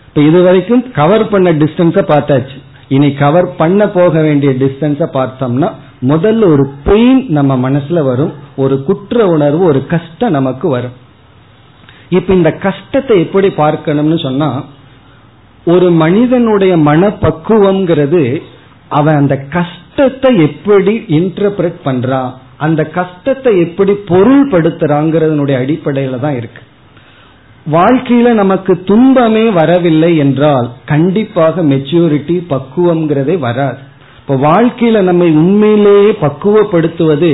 [0.08, 2.58] இப்ப இது வரைக்கும் கவர் பண்ண டிஸ்டன்ஸ பார்த்தாச்சு.
[2.88, 5.70] இனி கவர் பண்ண போக வேண்டிய டிஸ்டன்ஸ பார்த்தோம்னா
[6.02, 10.96] முதல்ல ஒரு பெயின் நம்ம மனசுல வரும் ஒரு குற்ற உணர்வு ஒரு கஷ்டம் நமக்கு வரும்.
[12.10, 14.66] இப்ப இந்த கஷ்டத்தை எப்படி பார்க்கணும்னு சொன்னா
[15.68, 18.42] ஒரு மனிதனுடைய மனப்பக்குவம்ங்கிறது
[18.90, 26.62] அவன் அந்த கஷ்டத்தை எப்படி இன்டர்பிரட் பண்றான் அந்த கஷ்டத்தை எப்படி பொருள்படுத்துறாங்கிறதனுடைய அடிப்படையில தான் இருக்கு.
[27.72, 33.82] வாழ்க்கையில நமக்கு துன்பமே வரவில்லை என்றால் கண்டிப்பாக மெச்சூரிட்டி பக்குவம்ங்கிறதே வராது.
[34.20, 37.32] இப்ப வாழ்க்கையில நம்மை உண்மையிலேயே பக்குவப்படுத்துவது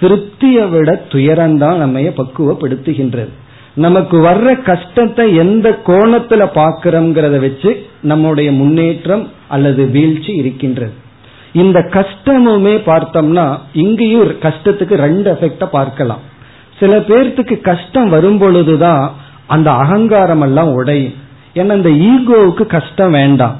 [0.00, 3.32] திருப்தியை விட துயரம்தான் நம்ம பக்குவப்படுத்துகின்றது.
[3.84, 10.94] நமக்கு வர்ற கஷ்டத்தை எந்த கோணத்துல பாக்கிறோம்ங்கிறத வச்சு நம்முடைய முன்னேற்றம் அல்லது வீழ்ச்சி இருக்கின்றது.
[11.52, 16.24] இந்த கஷ்டமுமே பார்த்தோம்னா இங்கேயும் கஷ்டத்துக்கு ரெண்டு எஃபெக்ட பார்க்கலாம்.
[16.80, 19.04] சில பேர்த்துக்கு கஷ்டம் வரும் பொழுதுதான்
[19.46, 21.16] அந்த அகங்காரம் எல்லாம் உடையும்.
[21.54, 23.56] ஏன்னா இந்த ஈகோவுக்கு கஷ்டம் வேண்டாம்.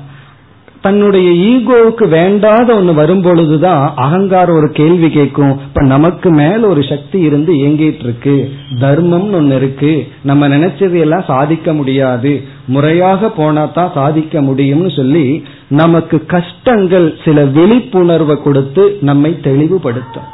[0.81, 5.53] தன்னுடைய ஈகோவுக்கு வேண்டாத ஒண்ணு வரும்பொழுதுதான் அகங்காரம் ஒரு கேள்வி கேட்கும்.
[5.59, 10.09] இப்ப நமக்கு மேல ஒரு சக்தி இருந்து இயங்கிட்டு இருக்கு தர்மம்னு ஒண்ணு இருக்கு.
[10.23, 12.43] நம்ம நினைச்சது எல்லாம் சாதிக்க முடியாது.
[12.67, 20.29] முறையாக போனா தான் சாதிக்க முடியும்னு சொல்லி நமக்கு கஷ்டங்கள் சில விழிப்புணர்வை கொடுத்து நம்மை தெளிவுபடுத்தும்.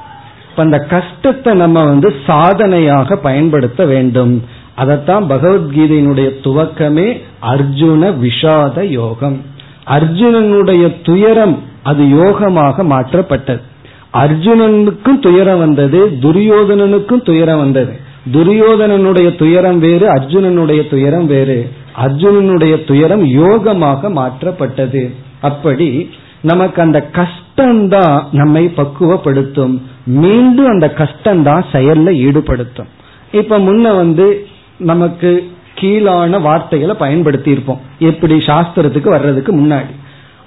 [0.50, 4.42] இப்ப அந்த கஷ்டத்தை நம்ம வந்து சாதனையாக பயன்படுத்த வேண்டும்.
[4.78, 7.08] அதத்தான் பகவத்கீதையினுடைய துவக்கமே
[7.42, 9.42] அர்ஜுன விஷாத யோகம்.
[9.86, 13.60] அர்ஜுனனுடைய துயரம் அது யோகமாக மாற்றப்பட்டது.
[14.12, 17.96] அர்ஜுனனுக்கும் துயரம் வந்தது துரியோதனனுக்கும் துயரம் வந்தது.
[18.32, 21.70] துரியோதனனுடைய துயரம் வேறு அர்ஜுனனுடைய துயரம் வேறு.
[22.04, 25.14] அர்ஜுனனுடைய துயரம் யோகமாக மாற்றப்பட்டது.
[25.40, 29.80] அப்படி நமக்கு அந்த கஷ்டம்தான் நம்மை பக்குவப்படுத்தும்.
[30.06, 32.88] மீண்டும் அந்த கஷ்டம்தான் செயல்ல ஈடுபடுத்தும்.
[33.32, 39.92] இப்ப முன்ன வந்து நமக்கு கீழான வார்த்தைகளை பயன்படுத்தி இருப்போம் எப்படி சாஸ்திரத்துக்கு வர்றதுக்கு முன்னாடி.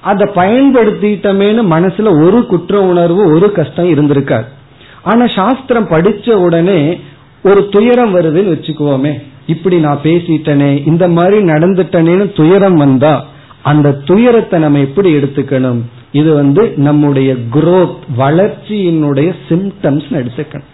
[0.02, 4.46] அதை பயன்படுத்திட்டமேனு மனசுல ஒரு குற்ற உணர்வு ஒரு கஷ்டம் இருந்திருக்காது.
[5.04, 7.00] ஆனா சாஸ்திரம் படிச்ச உடனே
[7.44, 9.22] ஒரு துயரம் வருதுன்னு வச்சுக்குவோமே.
[9.46, 13.26] இப்படி நான் பேசிட்டனே இந்த மாதிரி நடந்துட்டனேன்னு துயரம் வந்தா
[13.62, 15.82] அந்த துயரத்தை நம்ம எப்படி எடுத்துக்கணும்?
[16.12, 20.70] இது வந்து நம்முடைய குரோத் வளர்ச்சியினுடைய சிம்டம்ஸ் எடுத்துக்கணும்.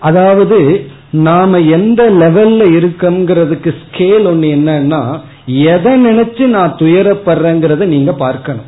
[0.00, 8.64] அதாவது நாம எந்த லெவல்ல இருக்கோங்கிறதுக்கு ஸ்கேல் ஒன்னு என்னன்னா எதை நினைச்சு நான் துயரப்படுறேங்கிறத நீங்க பார்க்கணும்.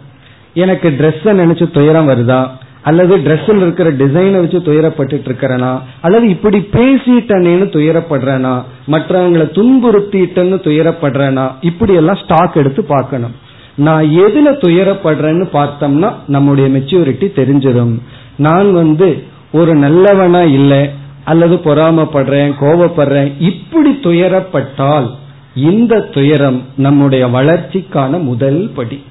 [0.55, 2.48] எனக்கு ட்ரெஸ்ஸை நினைச்சு துயரம் வருதா?
[2.83, 5.78] அல்லது ட்ரெஸ்ஸில் இருக்கிற டிசைனை வச்சு துயரப்பட்டு இருக்கிறனா?
[6.00, 8.62] அல்லது இப்படி பேசிட்டேன்னு துயரப்படுறேனா?
[8.87, 11.50] மற்றவங்களை துன்புறுத்திட்டேன்னு துயரப்படுறேனா?
[11.61, 13.35] இப்படி எல்லாம் ஸ்டாக் எடுத்து பார்க்கணும்.
[13.74, 17.98] நான் எதுல துயரப்படுறேன்னு பார்த்தோம்னா நம்முடைய மெச்சூரிட்டி தெரிஞ்சிடும்
[18.37, 20.90] நான் வந்து ஒரு நல்லவனா இல்லை
[21.24, 25.11] அல்லது பொறாமப்படுறேன் கோபப்படுறேன் இப்படி துயரப்பட்டால்
[25.54, 29.02] இந்த துயரம் நம்முடைய வளர்ச்சிக்கான முதல் படி.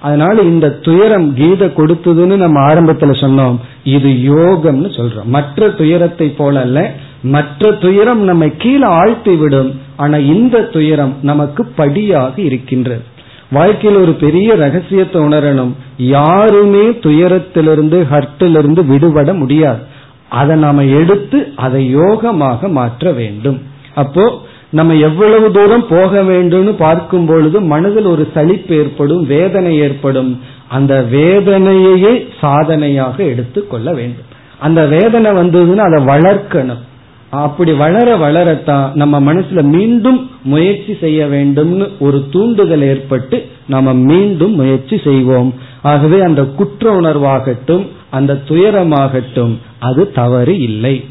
[0.00, 3.56] அதனால இந்த துயரம் கீதை கொடுத்ததுன்னு நம்ம ஆரம்பத்துல சொன்னோம்.
[3.84, 5.24] இது யோகம்னு சொல்றோம்.
[5.24, 6.92] மற்ற துயரத்தை போல அல்ல.
[7.22, 13.02] மற்ற துயரம் நம்ம கீழே ஆழ்த்தி விடும் ஆனா இந்த துயரம் நமக்கு படியாக இருக்கின்றது.
[13.50, 15.72] வாழ்க்கையில் ஒரு பெரிய ரகசியத்தை உணரணும்.
[15.96, 19.96] யாருமே துயரத்திலிருந்து ஹர்ட்டிலிருந்து விடுபட முடியாது.
[20.28, 23.62] அதை நாம எடுத்து அதை யோகமாக மாற்ற வேண்டும்.
[23.94, 30.40] அப்போ நம்ம எவ்வளவு தூரம் போக வேண்டும்னு பார்க்கும் பொழுது மனதில் ஒரு சலிப்பு ஏற்படும் வேதனை ஏற்படும்.
[30.68, 34.36] அந்த வேதனையே சாதனையாக எடுத்துக்கொள்ள வேண்டும்.
[34.58, 36.82] அந்த வேதனை வந்ததுன்னா அதை வளர்க்கணும்.
[37.30, 45.00] அப்படி வளர வளரத்தான் நம்ம மனசுல மீண்டும் முயற்சி செய்ய வேண்டும்னு ஒரு தூண்டுதல் ஏற்பட்டு நாம மீண்டும் முயற்சி
[45.04, 45.54] செய்வோம்.
[45.82, 51.04] ஆகவே அந்த குற்ற உணர்வாகட்டும் அந்த துயரமாகட்டும் அது தவறு இல்லை.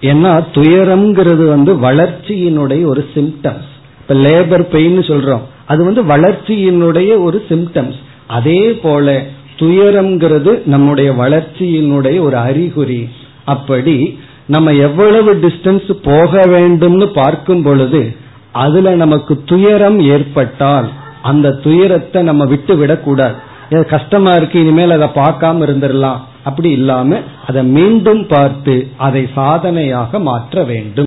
[0.00, 5.40] ஏன்னா துயரம்ங்கிறது வந்து வளர்ச்சியினுடைய ஒரு சிம்டம்ஸ் இப்ப லேபர் பெயின் சொல்றோம்.
[5.66, 9.22] அது வந்து வளர்ச்சியினுடைய ஒரு சிம்டம்ஸ் அதே போல
[9.56, 13.08] துயரம்ங்கிறது நம்முடைய வளர்ச்சியினுடைய ஒரு அறிகுறி.
[13.44, 18.16] அப்படி நம்ம எவ்வளவு டிஸ்டன்ஸ் போக வேண்டும்னு பார்க்கும் பொழுது
[18.52, 20.88] அதுல நமக்கு துயரம் ஏற்பட்டால்
[21.22, 23.34] அந்த துயரத்தை நம்ம விட்டு விடக்கூடாது
[23.70, 26.18] கஷ்டமா இருக்கு இனிமேல் அதை பார்க்காம இருந்துடலாம்.
[26.44, 31.04] அப்படி இல்லாம அதை மீண்டும் பார்த்து அதை சாதனையாக மாற்ற வேண்டும்.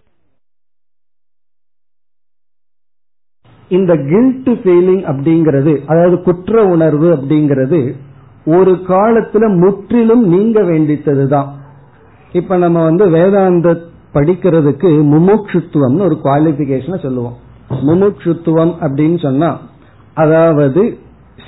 [3.69, 7.93] இந்த கில்ட் ஃபீலிங் அப்படிங்கிறது அதாவது குற்ற உணர்வு அப்படிங்கிறது
[8.45, 11.49] ஒரு காலத்துல முற்றிலும் நீங்க வேண்டித்ததுதான்.
[12.31, 13.81] இப்ப நம்ம வந்து வேதாந்த
[14.13, 17.37] படிக்கிறதுக்கு முமுட்சுத்துவம்னு ஒரு குவாலிபிகேஷனை சொல்லுவோம்.
[17.69, 19.59] முமுட்சுத்துவம் அப்படின்னு சொன்னா
[20.13, 20.99] அதாவது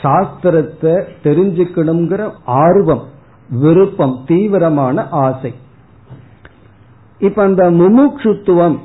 [0.03, 3.03] சாஸ்திரத்தை தெரிஞ்சுக்கணுங்கிற ஆர்வம்
[3.49, 5.53] விருப்பம் தீவிரமான ஆசை.
[7.19, 8.77] இப்ப அந்த முமுட்சுத்துவம்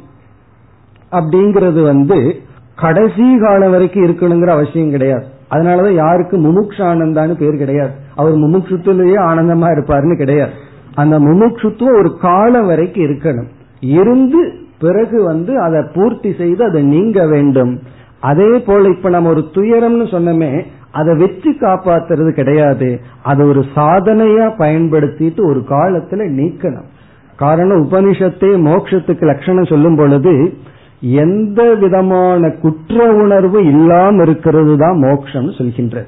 [1.12, 2.40] அப்படிங்கிறது வந்து
[2.76, 5.26] கடைசி காலம் வரைக்கும் இருக்கணுங்கிற அவசியம் கிடையாது.
[5.50, 7.90] அதனாலதான் யாருக்கு முமுக்ஷ ஆனந்தான்னு பேர் கிடையாது.
[8.14, 10.52] அவர் முமுட்சுத்திலேயே ஆனந்தமா இருப்பாருன்னு கிடையாது.
[10.94, 13.48] அந்த முமுட்சுத்துவம் ஒரு காலம் வரைக்கும் இருக்கணும்.
[13.80, 17.82] இருந்து பிறகு வந்து அதை பூர்த்தி செய்து அதை நீங்க வேண்டும்.
[18.20, 23.00] அதே போல இப்ப நம்ம ஒரு துயரம்னு சொன்னமே அதை வச்சு காப்பாத்துறது கிடையாது.
[23.22, 26.86] அதை ஒரு சாதனையா பயன்படுத்திட்டு ஒரு காலத்துல நீக்கணும்.
[27.36, 30.54] காரணம் உபனிஷத்தே மோட்சத்துக்கு லட்சணம் சொல்லும் பொழுது
[31.00, 36.06] எந்த விதமான குற்ற உணர்வு இல்லாம இருக்கிறது தான் மோக்ஷம் சொல்கின்ற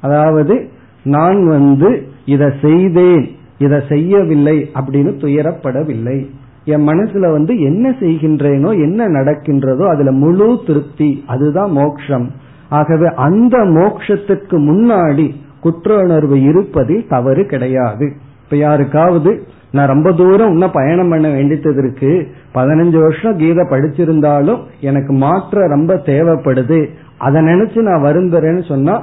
[0.00, 0.68] அதாவது
[1.04, 6.26] நான் வந்து இதை செய்தேன் இதை செய்யவில்லை அப்படின்னு துயரப்படவில்லை.
[6.64, 11.24] என் மனசுல வந்து என்ன செய்கின்றேனோ என்ன நடக்கின்றதோ அதுல முழு திருப்தி.
[11.26, 12.30] அதுதான் மோக்ஷம்.
[12.68, 18.12] ஆகவே அந்த மோக்ஷத்துக்கு முன்னாடி குற்ற உணர்வு இருப்பதில் தவறு கிடையாது.
[18.44, 22.26] இப்ப யாருக்காவது நான் ரொம்ப தூரம் இன்னும் பயணம் பண்ண வேண்டியது இருக்கு.
[22.54, 26.88] பதினஞ்சு வருஷம் கீதை படிச்சிருந்தாலும் எனக்கு மாற்ற ரொம்ப தேவைப்படுது.
[27.18, 29.02] அதை நினைச்சு நான் வருந்துறேன்னு சொன்னா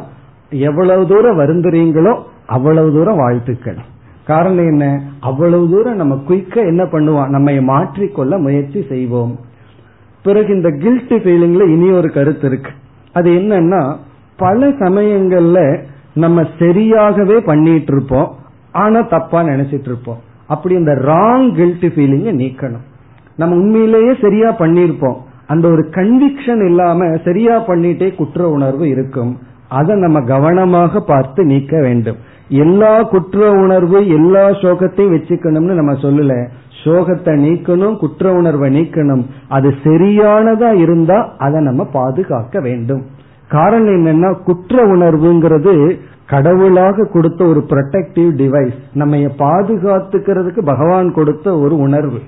[0.50, 3.78] எவ்வளவு தூரம் வருந்துறீங்களோ அவ்வளவு தூரம் வாழ்த்துக்கள்.
[4.28, 5.02] காரணம் என்ன?
[5.20, 7.28] அவ்வளவு தூரம் நம்ம குயிக்க என்ன பண்ணுவோம்?
[7.28, 9.40] நம்மை மாற்றிக்கொள்ள முயற்சி செய்வோம்.
[10.24, 12.72] பிறகு இந்த கில்ட் ஃபீலிங்ல இனி ஒரு கருத்து இருக்கு.
[13.14, 13.96] அது என்னன்னா
[14.38, 15.80] பல சமயங்கள்ல
[16.14, 18.36] நம்ம சரியாகவே பண்ணிட்டு இருப்போம்.
[18.72, 20.20] ஆனா தப்பா நினைச்சிட்டு இருப்போம்.
[20.48, 22.86] அப்படி இந்த ராங் கில்ட் ஃபீலிங்க நீக்கணும்.
[23.36, 29.38] நம்ம உண்மையிலேயே சரியா பண்ணிருப்போம் அந்த ஒரு கன்விக்ஷன் இல்லாம சரியா பண்ணிட்டே குற்ற உணர்வு இருக்கும்.
[29.68, 32.18] அதை நம்ம கவனமாக பார்த்து நீக்க வேண்டும்.
[32.50, 36.48] எல்லா குற்ற உணர்வு எல்லா சோகத்தையும் வச்சுக்கணும்னு நம்ம சொல்லல.
[36.84, 39.24] சோகத்தை நீக்கணும் குற்ற உணர்வை நீக்கணும்.
[39.50, 43.06] அது சரியானதா இருந்தா அதை நம்ம பாதுகாக்க வேண்டும்.
[43.48, 52.20] காரணம் என்னன்னா குற்ற உணர்வுங்கிறது கடவுளாக கொடுத்த ஒரு ப்ரொடெக்டிவ் டிவைஸ் நம்ம பாதுகாத்துக்கிறதுக்கு பகவான் கொடுத்த ஒரு உணர்வு.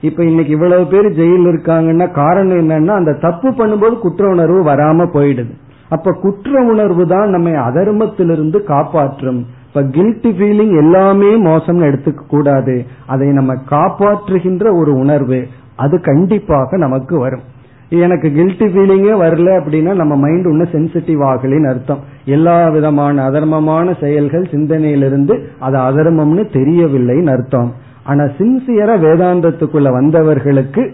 [0.00, 5.50] இப்ப இன்னைக்கு இவ்வளவு பேர் ஜெயில் இருக்காங்கன்னா காரணம் என்னன்னா அந்த தப்பு பண்ணும்போது குற்ற உணர்வு வராம போயிடுது.
[5.90, 9.40] அப்ப குற்ற உணர்வு தான் நம்ம அதர்மத்திலிருந்து காப்பாற்றும்.
[9.68, 12.76] இப்ப கில்ட்டி ஃபீலிங் எல்லாமே மோசம்னு எடுத்துக்க கூடாது.
[13.06, 15.40] அதை நம்ம காப்பாற்றுகின்ற ஒரு உணர்வு
[15.76, 17.44] அது கண்டிப்பாக நமக்கு வரும்.
[17.88, 22.02] எனக்கு கில்ட்டி ஃபீலிங்கே வரல அப்படின்னா நம்ம மைண்ட் ஒன்னும் சென்சிட்டிவ் ஆகலின்னு அர்த்தம்.
[22.24, 27.70] எல்லா விதமான அதர்மமான செயல்கள் சிந்தனையிலிருந்து அது அதர்மம்னு தெரியவில்லைன்னு அர்த்தம்.
[28.04, 30.84] ஆனா சின்சியரா வேதாந்தத்துக்குள்ள வந்தவர்களுக்கு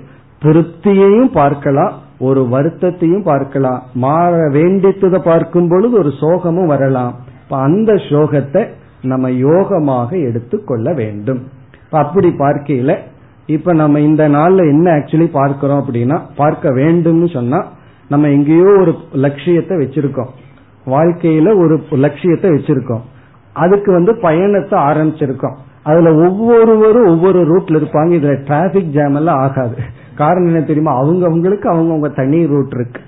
[0.45, 3.83] திருப்தியையும் பார்க்கலாம் ஒரு வருத்தத்தையும் பார்க்கலாம்.
[3.95, 7.15] மாற வேண்டித்ததை பார்க்கும் பொழுது ஒரு சோகமும் வரலாம்.
[7.43, 8.69] இப்ப அந்த சோகத்தை
[9.03, 11.43] நம்ம யோகமாக எடுத்துக்கொள்ள வேண்டும்.
[11.91, 12.97] அப்படி பார்க்கையில
[13.47, 17.65] இப்ப நம்ம இந்த நாள்ல என்ன ஆக்சுவலி பார்க்கிறோம் அப்படின்னா பார்க்க வேண்டும்னு சொன்னா
[18.09, 20.33] நம்ம எங்கேயோ ஒரு லட்சியத்தை வச்சிருக்கோம்.
[20.87, 23.05] வாழ்க்கையில ஒரு லட்சியத்தை வச்சிருக்கோம்.
[23.53, 25.57] அதுக்கு வந்து பயணத்தை ஆரம்பிச்சிருக்கோம்.
[25.87, 28.13] அதுல ஒவ்வொருவரும் ஒவ்வொரு ரூட்ல இருப்பாங்க.
[28.19, 29.77] இதுல டிராபிக் ஜாம் எல்லாம் ஆகாது.
[30.15, 30.97] காரணம் என்ன தெரியுமா?
[30.97, 33.01] அவங்க அவங்களுக்கு அவங்கவுங்க தனி ரூட் இருக்கு.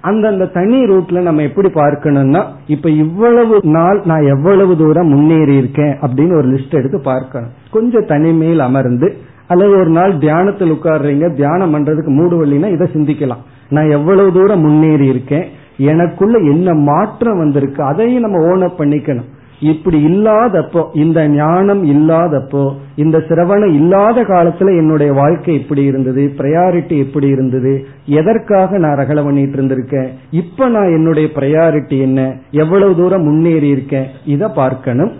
[0.00, 6.36] அந்தந்த தனி ரூட்ல நம்ம எப்படி பார்க்கணும்னா இப்ப இவ்வளவு நாள் நான் எவ்வளவு தூரம் முன்னேறி இருக்கேன் அப்படின்னு
[6.36, 7.50] ஒரு லிஸ்ட் எடுத்து பார்க்கணும்.
[7.70, 9.14] கொஞ்சம் தனிமையில் அமர்ந்து
[9.46, 13.42] அல்லது ஒரு நாள் தியானத்தில் உட்காடுறீங்க தியானம் பண்றதுக்கு மூடு வழினா இதை சிந்திக்கலாம்.
[13.68, 15.44] நான் எவ்வளவு தூரம் முன்னேறி இருக்கேன்
[15.76, 19.34] எனக்குள்ள என்ன மாற்றம் வந்திருக்கு அதையும் நம்ம ஓனப் பண்ணிக்கணும்.
[19.60, 27.26] இப்படி இல்லாதப்போ இந்த ஞானம் இல்லாதப்போ இந்த சிரவணம் இல்லாத காலத்துல என்னுடைய வாழ்க்கை எப்படி இருந்தது பிரையாரிட்டி எப்படி
[27.26, 30.08] இருந்தது எதற்காக நான் ரகல பண்ணிட்டு இருந்திருக்கேன்?
[30.30, 32.36] இப்ப நான் என்னுடைய பிரையாரிட்டி என்ன?
[32.50, 34.06] எவ்வளவு தூரம் முன்னேறி இருக்கேன்?
[34.24, 35.12] இத பார்க்கணும்.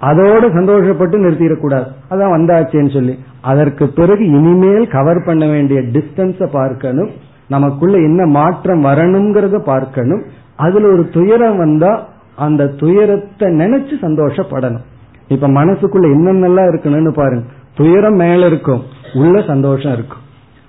[0.00, 1.86] அதோட சந்தோஷப்பட்டு நிறுத்திடக்கூடாது.
[2.10, 3.18] அதான் வந்தாச்சேன்னு சொல்லி.
[3.40, 7.08] அதற்கு பிறகு இனிமேல் கவர் பண்ண வேண்டிய டிஸ்டன்ஸ பார்க்கணும்.
[7.48, 10.22] நமக்குள்ள என்ன மாற்றம் வரணுங்கிறத பார்க்கணும்.
[10.56, 14.84] அதுல ஒரு துயரம் வந்தா அந்த துயரத்தை நினைச்சு சந்தோஷப்படணும்.
[15.28, 17.44] இப்ப மனசுக்குள்ள என்னென்னலாம் இருக்கணும்னு பாருங்க.
[17.74, 18.82] துயரம் மேல இருக்கும்
[19.14, 20.24] உள்ள சந்தோஷம் இருக்கும்.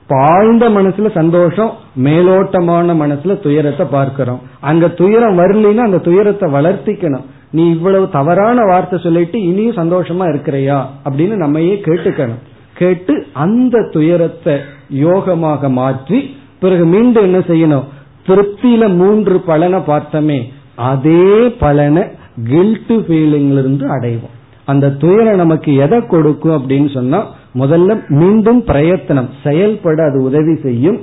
[0.10, 1.72] ஆழ்ந்த மனசுல சந்தோஷம்
[2.04, 4.40] மேலோட்டமான மனசுல துயரத்தை பார்க்கிறோம்.
[4.60, 7.26] அங்க துயரம் வரலன்னா அந்த துயரத்தை வளர்த்திக்கணும்.
[7.52, 10.86] நீ இவ்வளவு தவறான வார்த்தை சொல்லிட்டு இனியும் சந்தோஷமா இருக்கிறையா?
[11.10, 12.42] அப்படின்னு நம்மையே கேட்டுக்கணும்.
[12.74, 14.54] கேட்டு அந்த துயரத்தை
[14.94, 17.84] யோகமாக மாற்றி பிறகு மீண்டும் என்ன செய்யணும்?
[18.28, 20.52] திருப்தியில மூன்று பலனை பார்த்தமே.
[20.78, 22.04] அதே பலனை
[22.52, 24.36] கில்ட் ஃபீலிங்ல இருந்து அடைவோம்.
[24.66, 27.20] அந்த துயரம் நமக்கு எதை கொடுக்கும் அப்படின்னு சொன்னா
[27.56, 31.00] முதல்ல மீண்டும் பிரயத்தனம் செயல்பட அது உதவி செய்யும்.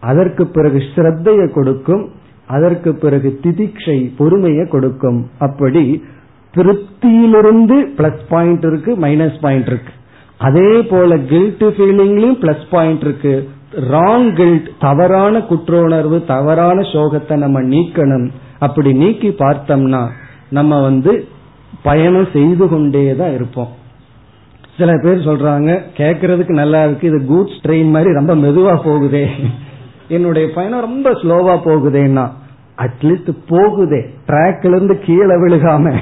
[0.00, 2.08] அதற்கு பிறகு ஸ்ரத்தையை கொடுக்கும்.
[2.46, 5.20] அதற்கு பிறகு திதிக்ஷை பொறுமையை கொடுக்கும்.
[5.38, 6.02] அப்படி
[6.54, 9.92] திருப்தியிலிருந்து பிளஸ் பாயிண்ட் இருக்கு மைனஸ் பாயிண்ட் இருக்கு.
[10.38, 13.48] அதே போல கில்ட் ஃபீலிங்லயும் பிளஸ் பாயிண்ட் இருக்கு.
[13.90, 18.26] ராங் கில்ட் தவறான குற்ற உணர்வு தவறான சோகத்தை நம்ம நீக்கணும்.
[18.66, 20.02] அப்படி நீக்கி பார்த்தோம்னா
[20.50, 21.12] நம்ம வந்து
[21.82, 23.72] பயணம் செய்து கொண்டே தான் இருப்போம்.
[24.76, 29.24] சில பேர் சொல்றாங்க கேட்கறதுக்கு நல்லா இருக்கு இது கூட்ஸ் ட்ரெயின் மாதிரி ரொம்ப மெதுவா போகுதே.
[30.08, 32.24] என்னுடைய பயணம் ரொம்ப ஸ்லோவா போகுதேன்னா
[32.84, 34.00] அட்லீஸ்ட் போகுதே.
[34.28, 35.92] ட்ராக்ல இருந்து கீழே விழுகாம.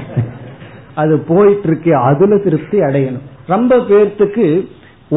[1.01, 3.27] அது போயிட்டு இருக்கு அதுல திருப்தி அடையணும்.
[3.47, 4.45] ரொம்ப பேர்த்துக்கு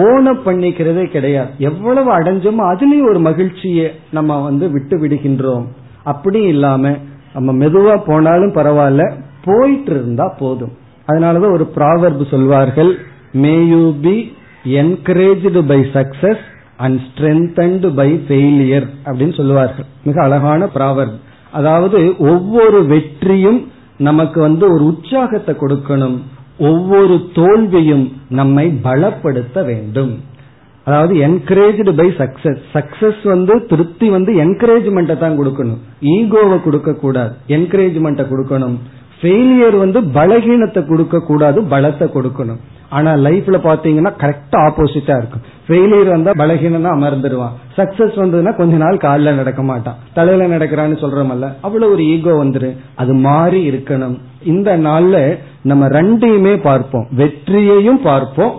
[0.04, 1.50] ஓன பண்ணிக்கிறதே கிடையாது.
[1.68, 5.66] எவ்வளவு அடைஞ்சோமோ அதுலயும் ஒரு மகிழ்ச்சியை நம்ம வந்து விட்டு விடுகின்றோம்.
[6.04, 6.92] அப்படி இல்லாம
[7.36, 9.12] நம்ம மெதுவா போனாலும் பரவாயில்ல.
[9.44, 10.72] போயிட்டு இருந்தா போதும்.
[11.06, 12.98] அதனாலதான் ஒரு ப்ராவர்பு சொல்வார்கள்
[13.32, 16.44] may you be encouraged by success
[16.76, 19.84] and strengthened by failure அப்படின்னு சொல்லுவார்கள்.
[20.04, 21.18] மிக அழகான ப்ராவர்ப்
[21.52, 26.18] அதாவது ஒவ்வொரு வெற்றியும் நமக்கு வந்து ஒரு உற்சாகத்தை கொடுக்கணும்.
[26.58, 30.20] ஒவ்வொரு தோல்வியும் நம்மை பலப்படுத்த வேண்டும்.
[30.86, 35.80] அதாவது என்கரேஜ்டு பை சக்சஸ் சக்சஸ் வந்து திருப்தி வந்து என்கரேஜ்மெண்ட்டை தான் கொடுக்கணும்.
[36.02, 38.76] ஈகோவை கொடுக்க கூடாது என்கரேஜ்மெண்ட்டை கொடுக்கணும்.
[39.20, 42.58] ஃபெயிலியர் வந்து பலகீனத்தை கொடுக்க கூடாது பலத்தை கொடுக்கணும்.
[42.88, 45.44] ஆனா லைஃப்ல பாத்தீங்கன்னா கரெக்டா ஆப்போசிட்டா இருக்கும்.
[45.66, 47.54] ஃபெயிலியர் வந்தா பலகீனம் அமர்ந்துருவான்.
[47.78, 49.96] சக்சஸ் வந்ததுன்னா கொஞ்ச நாள் காலில் நடக்க மாட்டான்.
[50.14, 52.70] தலையில நடக்கிறான்னு சொல்றமல்ல அவ்வளவு ஒரு ஈகோ வந்துரு.
[52.96, 54.16] அது மாறி இருக்கணும்.
[54.42, 57.08] இந்த நாள்ல நம்ம ரெண்டையுமே பார்ப்போம்.
[57.12, 58.54] வெற்றியையும் பார்ப்போம்.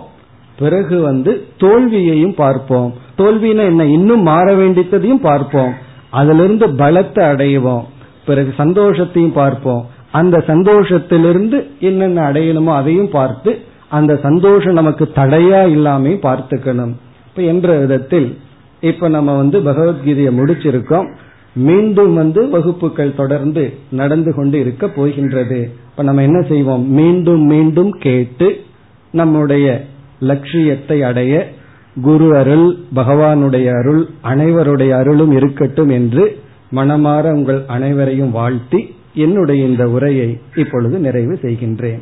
[0.58, 2.94] பிறகு வந்து தோல்வியையும் பார்ப்போம்.
[3.18, 3.84] தோல்வினா என்ன?
[3.84, 5.72] இன்னும் மாற வேண்டியதையும் பார்ப்போம்.
[6.10, 7.84] அதிலிருந்து பலத்தை அடைவோம்.
[8.26, 9.86] பிறகு சந்தோஷத்தையும் பார்ப்போம்.
[10.10, 16.92] அந்த சந்தோஷத்திலிருந்து என்னென்ன அடையணுமோ அதையும் பார்த்து அந்த சந்தோஷம் நமக்கு தடையா இல்லாம பார்த்துக்கணும்.
[17.28, 18.38] இப்ப என்ற விதத்தில்
[18.80, 21.08] இப்ப நம்ம வந்து பகவத்கீதையை முடிச்சிருக்கோம்.
[21.54, 25.70] மீண்டும் வந்து வகுப்புகள் தொடர்ந்து நடந்து கொண்டு இருக்க போகின்றது.
[25.90, 26.90] இப்ப நம்ம என்ன செய்வோம்?
[26.90, 28.64] மீண்டும் மீண்டும் கேட்டு
[29.10, 29.84] நம்முடைய
[30.20, 31.56] லட்சியத்தை அடைய
[32.02, 36.42] குரு அருள் பகவானுடைய அருள் அனைவருடைய அருளும் இருக்கட்டும் என்று
[36.74, 42.00] மனமாற உங்கள் அனைவரையும் வாழ்த்தி என்னுடைய இந்த உரையை இப்பொழுது நிறைவு செய்கின்றேன்.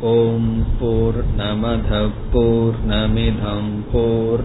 [0.00, 4.44] ஓம் போர் நமத போர் நமிதம் போர்